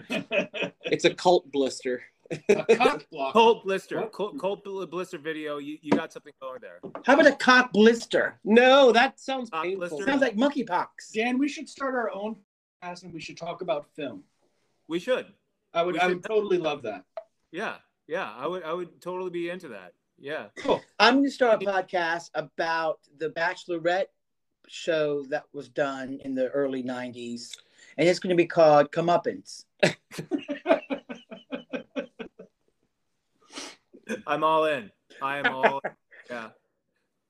[0.82, 2.02] It's a cult blister.
[2.48, 3.32] A cock block.
[3.32, 4.12] Cold blister, What?
[4.12, 5.58] cold, cold blister video.
[5.58, 6.80] You, you got something going there.
[7.04, 8.38] How about a cock blister?
[8.44, 9.88] No, that sounds Cock painful.
[9.88, 10.04] blister?
[10.10, 11.12] Sounds like monkeypox.
[11.14, 12.36] Dan, we should start our own
[12.82, 14.22] podcast and we should talk about film.
[14.88, 15.26] We should.
[15.74, 17.04] I would, We I would totally love that.
[17.52, 18.32] Yeah, yeah.
[18.36, 19.92] I would I would totally be into that.
[20.18, 20.46] Yeah.
[20.58, 20.82] Cool.
[20.98, 24.06] I'm going to start a podcast about the Bachelorette
[24.66, 27.54] show that was done in the early 90s.
[27.98, 29.64] And it's going to be called Comeuppance.
[34.26, 34.90] I'm all in.
[35.22, 35.80] I am all.
[36.30, 36.48] yeah.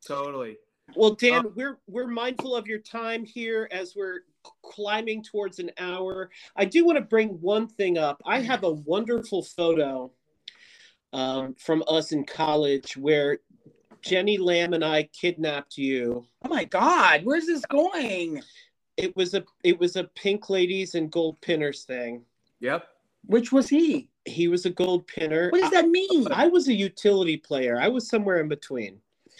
[0.06, 0.58] Totally.
[0.94, 4.20] Well, Dan, Uh, we're we're mindful of your time here as we're
[4.62, 6.30] climbing towards an hour.
[6.54, 8.22] I do want to bring one thing up.
[8.24, 10.12] I have a wonderful photo
[11.12, 13.38] um, from us in college where
[14.02, 16.24] Jenny Lamb and I kidnapped you.
[16.44, 18.42] Oh my God, where's this going?
[18.96, 22.24] It was a it was a pink ladies and gold pinners thing.
[22.60, 22.86] Yep.
[23.24, 24.08] Which was he?
[24.26, 25.50] He was a gold pinner.
[25.50, 26.30] What does that mean?
[26.32, 27.78] I, I was a utility player.
[27.80, 28.98] I was somewhere in between.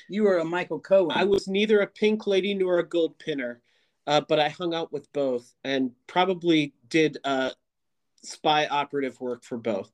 [0.09, 1.17] You were a Michael Cohen.
[1.17, 3.61] I was neither a pink lady nor a gold pinner,
[4.07, 7.51] uh, but I hung out with both and probably did uh,
[8.23, 9.91] spy operative work for both.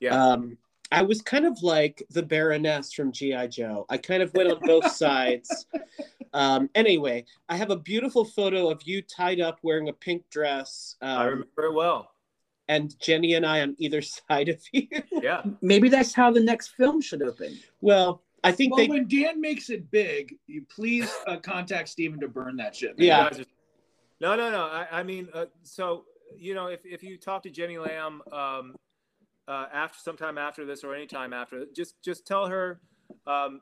[0.00, 0.14] Yeah.
[0.14, 0.58] Um,
[0.92, 3.48] I was kind of like the Baroness from G.I.
[3.48, 3.86] Joe.
[3.88, 5.66] I kind of went on both sides.
[6.32, 10.96] Um, anyway, I have a beautiful photo of you tied up wearing a pink dress,
[11.00, 12.13] I um, remember it well.
[12.68, 14.88] And Jenny and I on either side of you.
[15.12, 15.42] Yeah.
[15.60, 17.58] Maybe that's how the next film should open.
[17.80, 18.88] well, I think Well, they.
[18.90, 22.98] when Dan makes it big, you please uh, contact Steven to burn that shit.
[22.98, 23.06] man.
[23.06, 23.24] Yeah.
[23.24, 23.44] You guys are-
[24.20, 24.64] No, no, no.
[24.64, 26.04] I, I mean, uh, so
[26.36, 28.74] you know, if, if you talk to Jenny Lamb um,
[29.48, 32.80] uh, after sometime after this or anytime after, just just tell her,
[33.26, 33.60] um,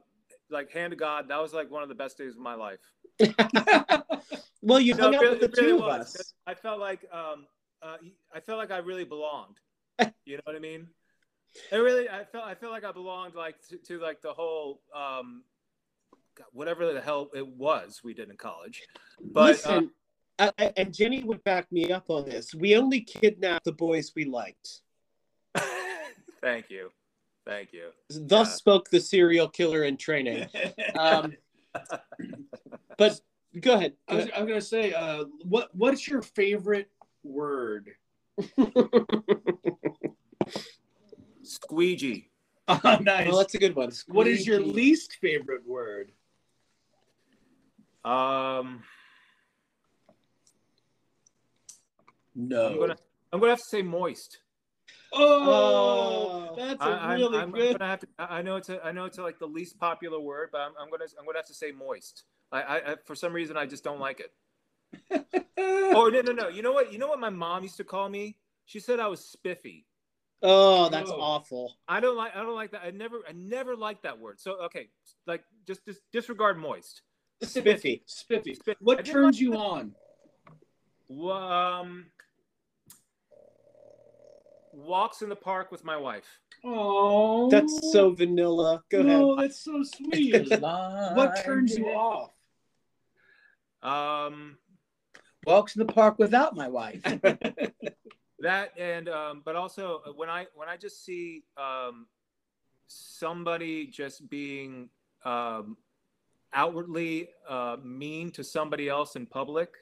[0.50, 2.80] like, hand to God, that was like one of the best days of my life.
[4.62, 6.16] well, you No, hung it out really- with the it really two of was, 'cause
[6.16, 6.34] us.
[6.46, 7.46] I felt like um,
[7.82, 7.96] uh,
[8.32, 9.58] I felt like I really belonged.
[10.24, 10.86] You know what I mean?
[11.72, 14.80] It really, I felt I felt like I belonged like to, to like the whole
[14.94, 15.42] um,
[16.38, 18.82] God, whatever the hell it was we did in college.
[19.20, 19.90] But uh, Listen,
[20.38, 22.54] I- I- and Jenny would back me up on this.
[22.54, 24.80] We only kidnapped the boys we liked.
[26.40, 26.90] thank you,
[27.44, 27.90] thank you.
[28.08, 28.54] Thus Yeah.
[28.54, 30.48] spoke the serial killer in training.
[30.98, 31.32] Um,
[32.96, 33.20] but
[33.60, 33.94] go ahead.
[34.08, 36.88] I was, I was gonna say, uh, what what's your favorite
[37.24, 37.90] word?
[41.42, 42.28] Squeegee.
[42.68, 43.26] Oh, nice.
[43.26, 43.90] well, that's a good one.
[44.06, 46.12] what is your least favorite word?
[48.04, 48.84] Um,
[52.34, 52.66] No.
[52.68, 52.96] I'm gonna
[53.32, 54.38] I'm gonna have to say moist.
[55.12, 56.54] Oh, Oh.
[56.56, 57.78] that's a I, really I'm, I'm good.
[57.78, 58.06] gonna have to.
[58.18, 58.82] I I know it's a.
[58.84, 61.04] I know it's a, like the least popular word, but I'm, I'm gonna.
[61.18, 62.24] I'm gonna have to say moist.
[62.52, 64.32] I, I, I for some reason I just don't like it.
[65.58, 66.48] Oh no no no!
[66.48, 66.92] You know what?
[66.92, 68.36] You know what my mom used to call me?
[68.66, 69.86] She said I was spiffy.
[70.42, 71.20] Oh, that's Oh.
[71.20, 71.76] awful.
[71.86, 72.34] I don't like.
[72.34, 72.82] I don't like that.
[72.84, 73.20] I never.
[73.28, 74.40] I never liked that word.
[74.40, 74.88] So okay,
[75.26, 77.02] like just, just disregard moist.
[77.42, 78.02] Spiffy.
[78.06, 78.54] Spiffy.
[78.54, 78.76] Spiffy.
[78.80, 79.58] What turns like you that.
[79.58, 79.94] on?
[81.10, 82.06] Um,
[84.72, 86.40] walks in the park with my wife.
[86.64, 88.82] Oh, That's so vanilla.
[88.90, 89.44] Go no, ahead.
[89.50, 90.48] that's so sweet.
[90.60, 92.30] what turns you off?
[93.82, 94.56] Um,
[95.46, 97.02] Walks in the park without my wife.
[98.38, 102.06] that and um, but also uh, when I when I just see um,
[102.86, 104.88] somebody just being
[105.24, 105.76] um,
[106.52, 109.74] outwardly uh, mean to somebody else in public,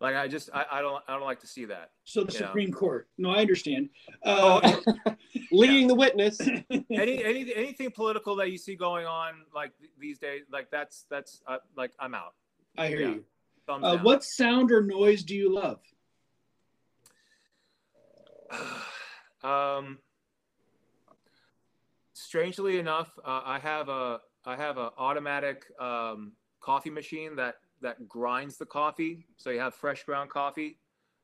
[0.00, 1.90] like I just I, I don't I don't like to see that.
[2.04, 2.46] So the Yeah.
[2.46, 3.08] Supreme Court.
[3.18, 3.90] No, I understand.
[4.24, 5.14] Oh, Uh,
[5.52, 6.40] Leading the witness.
[6.70, 11.42] any any anything political that you see going on like these days, like that's that's
[11.46, 12.34] uh, like I'm out.
[12.78, 13.08] I hear Yeah.
[13.08, 13.24] you.
[13.68, 15.80] Uh, what sound or noise do you love?
[19.42, 19.98] um,
[22.12, 28.08] strangely enough, uh, I have a I have a automatic um, coffee machine that that
[28.08, 29.26] grinds the coffee.
[29.36, 30.78] So you have fresh ground coffee.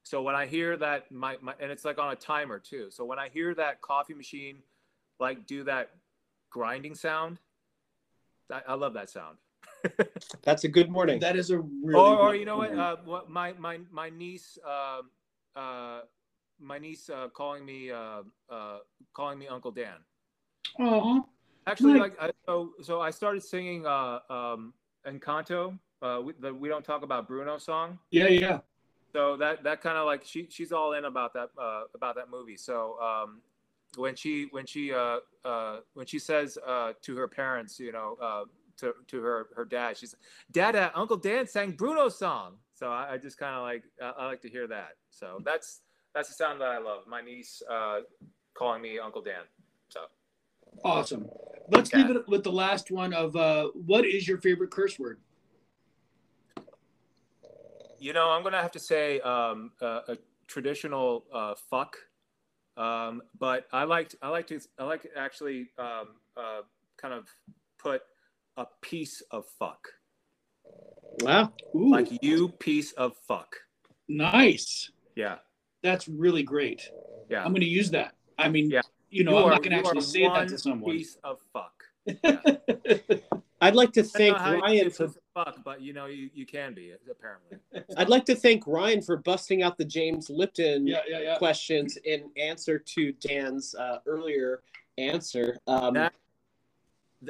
[0.05, 2.89] So when I hear that, my, my and it's like on a timer too.
[2.91, 4.59] So when I hear that coffee machine,
[5.21, 5.91] like do that
[6.51, 7.39] grinding sound,
[8.51, 9.39] I, I love that sound.
[10.43, 11.21] That's a good morning.
[11.21, 11.99] That is a really.
[11.99, 12.75] or, or you know what?
[12.75, 15.11] Uh, what my my my niece, um
[15.57, 16.01] uh,
[16.61, 18.79] my niece uh, calling me uh, uh,
[19.13, 19.99] calling me Uncle Dan.
[20.79, 21.21] Aw.
[21.67, 22.01] Actually, Nice.
[22.01, 24.73] like I, so so I started singing uh, um,
[25.07, 25.79] Encanto.
[26.01, 27.99] Uh, we, the "We Don't Talk About Bruno" song.
[28.11, 28.59] yeah, yeah.
[29.13, 32.31] So that that kind of like she she's all in about that uh, about that
[32.31, 32.57] movie.
[32.57, 33.43] So um,
[33.97, 38.17] when she when she uh, uh, when she says uh, to her parents, you know,
[38.21, 38.45] uh,
[38.83, 40.15] to to her her dad, she's
[40.51, 42.57] Dada, Uncle Dan sang Bruno's song.
[42.75, 44.97] So I, I just kind of like I, I like to hear that.
[45.11, 45.81] So that's
[46.15, 47.07] that's the sound that I love.
[47.07, 48.01] My niece uh,
[48.55, 49.45] calling me Uncle Dan.
[49.89, 50.01] So
[50.85, 51.29] Awesome.
[51.71, 52.03] Let's Okay.
[52.03, 55.19] leave it with the last one of uh, what is your favorite curse word?
[57.99, 60.19] you know, I'm gonna have to say um, uh, a
[60.49, 61.97] traditional uh, fuck.
[62.77, 66.63] Um, but I liked I like to I like actually um, uh,
[66.97, 67.29] kind of
[67.79, 68.03] put
[68.57, 69.89] a piece of fuck,
[71.21, 71.53] Wow.
[71.75, 73.55] Ooh, like you piece of fuck.
[74.09, 74.91] nice.
[75.15, 75.39] Yeah,
[75.83, 76.89] That's really great.
[77.29, 77.45] yeah.
[77.45, 78.15] I'm going to use that.
[78.39, 78.81] I mean, Yeah.
[79.11, 80.93] you know, You I'm are- not going to actually say that to someone.
[80.97, 81.85] Piece of fuck.
[83.61, 86.45] I'd like to thank know how you Ryan for fuck, but you know you, you
[86.47, 87.59] can be apparently.
[87.97, 91.39] I'd like to thank Ryan for busting out the James Lipton yeah, yeah, yeah.
[91.39, 94.63] questions in answer to Dan's uh, earlier
[94.99, 95.59] answer.
[95.69, 96.13] Um, That-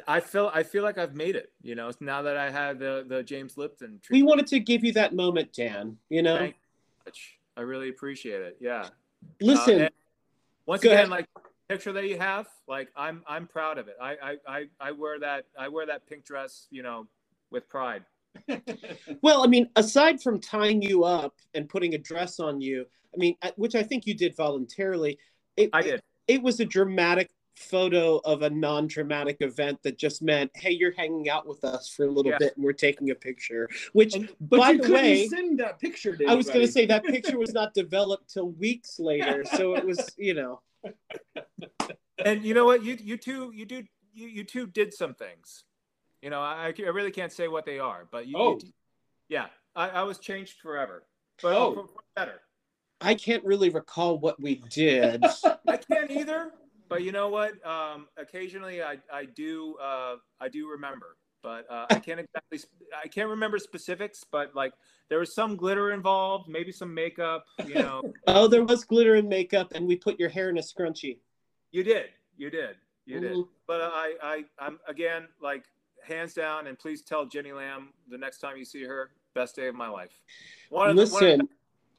[0.08, 1.52] I feel I feel like I've made it.
[1.62, 4.00] You know, now that I had the the James Lipton.
[4.10, 5.96] we wanted to give you that moment, Dan.
[6.08, 7.38] You know, Thank you much.
[7.56, 8.56] I really appreciate it.
[8.60, 8.88] Yeah.
[9.40, 9.88] listen, Uh,
[10.66, 11.08] once again, ahead.
[11.10, 11.26] like
[11.68, 13.96] picture that you have, like I'm I'm proud of it.
[14.00, 17.06] I, I I I wear that I wear that pink dress, you know,
[17.50, 18.04] with pride.
[19.22, 23.18] Well, I mean, aside from tying you up and putting a dress on you, I
[23.18, 25.18] mean, which I think you did voluntarily,
[25.56, 26.02] it, I did.
[26.26, 31.28] It, was a dramatic photo of a non-traumatic event that just meant, hey, you're hanging
[31.28, 32.38] out with us for a little Yeah.
[32.38, 33.68] bit and we're taking a picture.
[33.92, 36.72] Which, And- But by you the way, send that picture to I was going to
[36.72, 40.60] say that picture was not developed till weeks later, so it was, you know,
[42.24, 42.84] And you know what?
[42.84, 43.82] You you two you do
[44.12, 45.64] you you two did some things.
[46.20, 48.34] You know, I I really can't say what they are, but you.
[48.36, 48.58] Oh.
[48.62, 48.72] you
[49.28, 51.04] yeah, I, I was changed forever,
[51.42, 51.74] but Oh.
[51.74, 52.40] for, for better.
[53.00, 55.24] I can't really recall what we did.
[55.66, 56.52] I can't either,
[56.92, 57.52] but you know what?
[57.66, 62.92] Um, occasionally, I I do uh, I do remember, but uh, I can't exactly sp-
[63.02, 64.24] I can't remember specifics.
[64.30, 64.74] But like
[65.08, 67.46] there was some glitter involved, maybe some makeup.
[67.66, 70.60] You know, oh, there was glitter and makeup, and we put your hair in a
[70.60, 71.18] scrunchie.
[71.70, 72.76] you did, you did,
[73.06, 73.32] you did.
[73.32, 73.48] Mhm.
[73.66, 75.64] But I I I'm again like
[76.04, 79.68] hands down, and please tell Jenny Lamb the next time you see her, best day
[79.68, 80.20] of my life.
[80.68, 81.48] One of the- one of Listen,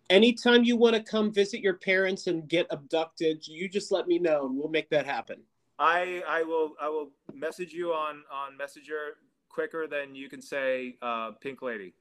[0.10, 4.20] anytime you want to come visit your parents and get abducted, you just let me
[4.20, 5.42] know and we'll make that happen.
[5.80, 9.18] I I will I will message you on on Messenger
[9.50, 11.94] quicker than you can say uh, pink lady.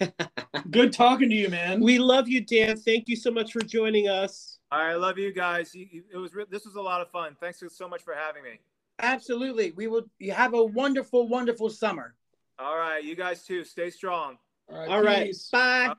[0.70, 1.80] Good talking to you, man.
[1.80, 2.76] We love you, Dan.
[2.76, 4.58] Thank you so much for joining us.
[4.70, 5.74] I love you guys.
[5.74, 7.36] You- you- It was re- this was a lot of fun.
[7.40, 8.60] Thanks so much for having me.
[9.00, 9.72] Absolutely.
[9.72, 12.14] We will you have a wonderful, wonderful summer.
[12.58, 13.64] All right, you guys too.
[13.64, 14.38] Stay strong.
[14.72, 15.26] All right.
[15.26, 15.48] peace.
[15.50, 15.94] Bye.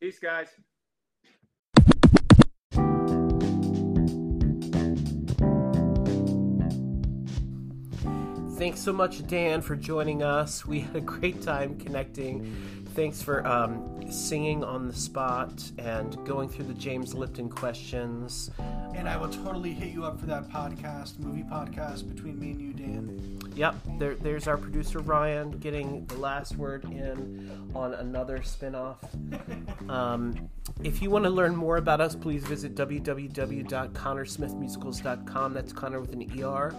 [0.00, 0.48] Peace, guys.
[8.62, 10.64] Thanks so much, Dan, for joining us.
[10.64, 12.54] We had a great time connecting.
[12.94, 18.52] Thanks for um, singing on the spot and going through the James Lipton questions.
[18.94, 22.60] And I will totally hit you up for that podcast, movie podcast between me and
[22.60, 23.40] you, Dan.
[23.56, 28.98] Yep, there, there's our producer Ryan getting the last word in on another spinoff.
[29.88, 30.48] Um,
[30.84, 35.54] if you want to learn more about us, please visit www.connersmithmusicals.com.
[35.54, 36.72] That's Conner with an ER.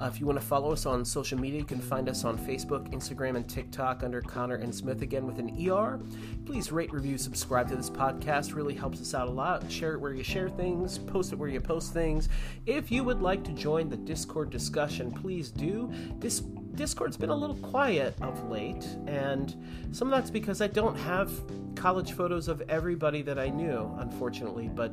[0.00, 2.38] Uh, if you want to follow us on social media, you can find us on
[2.38, 6.00] Facebook, Instagram, and TikTok under Conner and Smith again with an ER.
[6.46, 8.54] Please rate, review, subscribe to this podcast.
[8.54, 9.70] Really helps us out a lot.
[9.70, 12.30] Share it where you share things, post it where you post things.
[12.64, 15.92] If you would like to join the Discord discussion, please do.
[16.18, 16.40] This
[16.74, 19.54] Discord's been a little quiet of late, and
[19.92, 21.30] some of that's because I don't have
[21.74, 24.70] college photos of everybody that I knew, unfortunately.
[24.72, 24.92] But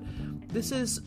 [0.50, 1.02] this is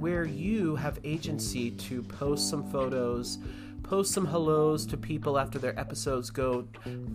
[0.00, 3.38] where you have agency to post some photos,
[3.82, 6.66] post some hellos to people after their episodes go.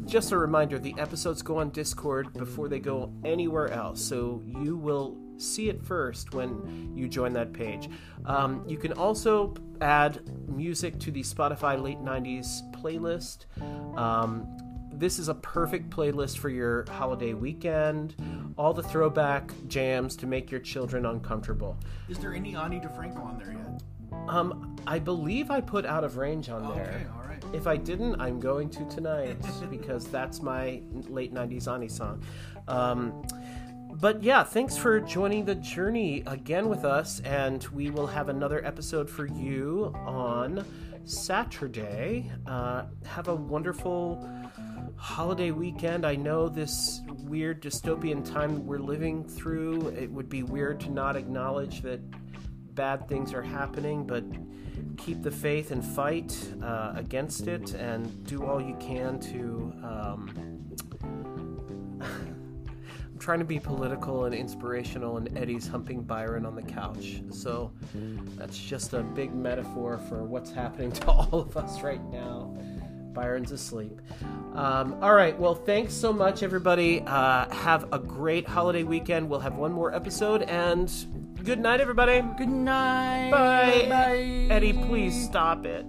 [0.06, 4.78] Just a reminder the episodes go on Discord before they go anywhere else, so you
[4.78, 7.90] will see it first when you join that page.
[8.26, 13.46] Um, you can also add music to the Spotify late 90s playlist.
[13.98, 14.48] Um,
[14.98, 18.16] this is a perfect playlist for your holiday weekend.
[18.58, 21.78] All the throwback jams to make your children uncomfortable.
[22.10, 23.82] Is there any Ani DiFranco on there yet?
[24.30, 27.12] Um, I believe I put Out of Range on Okay, there.
[27.16, 27.44] all right.
[27.54, 29.38] If I didn't, I'm going to tonight
[29.70, 32.24] because that's my late 90s Ani song.
[32.68, 33.22] Um,
[34.00, 38.66] but yeah, thanks for joining the journey again with us, and we will have another
[38.66, 40.66] episode for you on
[41.06, 42.32] Saturday.
[42.46, 44.28] Uh, have a wonderful
[44.98, 46.06] holiday weekend.
[46.06, 51.16] I know this weird dystopian time we're living through, it would be weird to not
[51.16, 52.00] acknowledge that
[52.76, 54.24] bad things are happening, but
[54.98, 59.74] keep the faith and fight uh, against it and do all you can to.
[59.84, 60.62] Um,
[62.02, 67.22] I'm trying to be political and inspirational, and Eddie's humping Byron on the couch.
[67.32, 67.72] So
[68.36, 72.54] that's just a big metaphor for what's happening to all of us right now.
[73.16, 74.00] Byron's asleep.
[74.54, 75.38] Um, all right.
[75.40, 77.02] Well, thanks so much, everybody.
[77.02, 79.30] Uh, have a great holiday weekend.
[79.30, 80.92] We'll have one more episode, and
[81.44, 82.22] good night, everybody.
[82.38, 83.32] Good night.
[83.32, 83.88] Bye.
[83.90, 84.54] Bye.
[84.54, 85.86] Eddie, please stop it.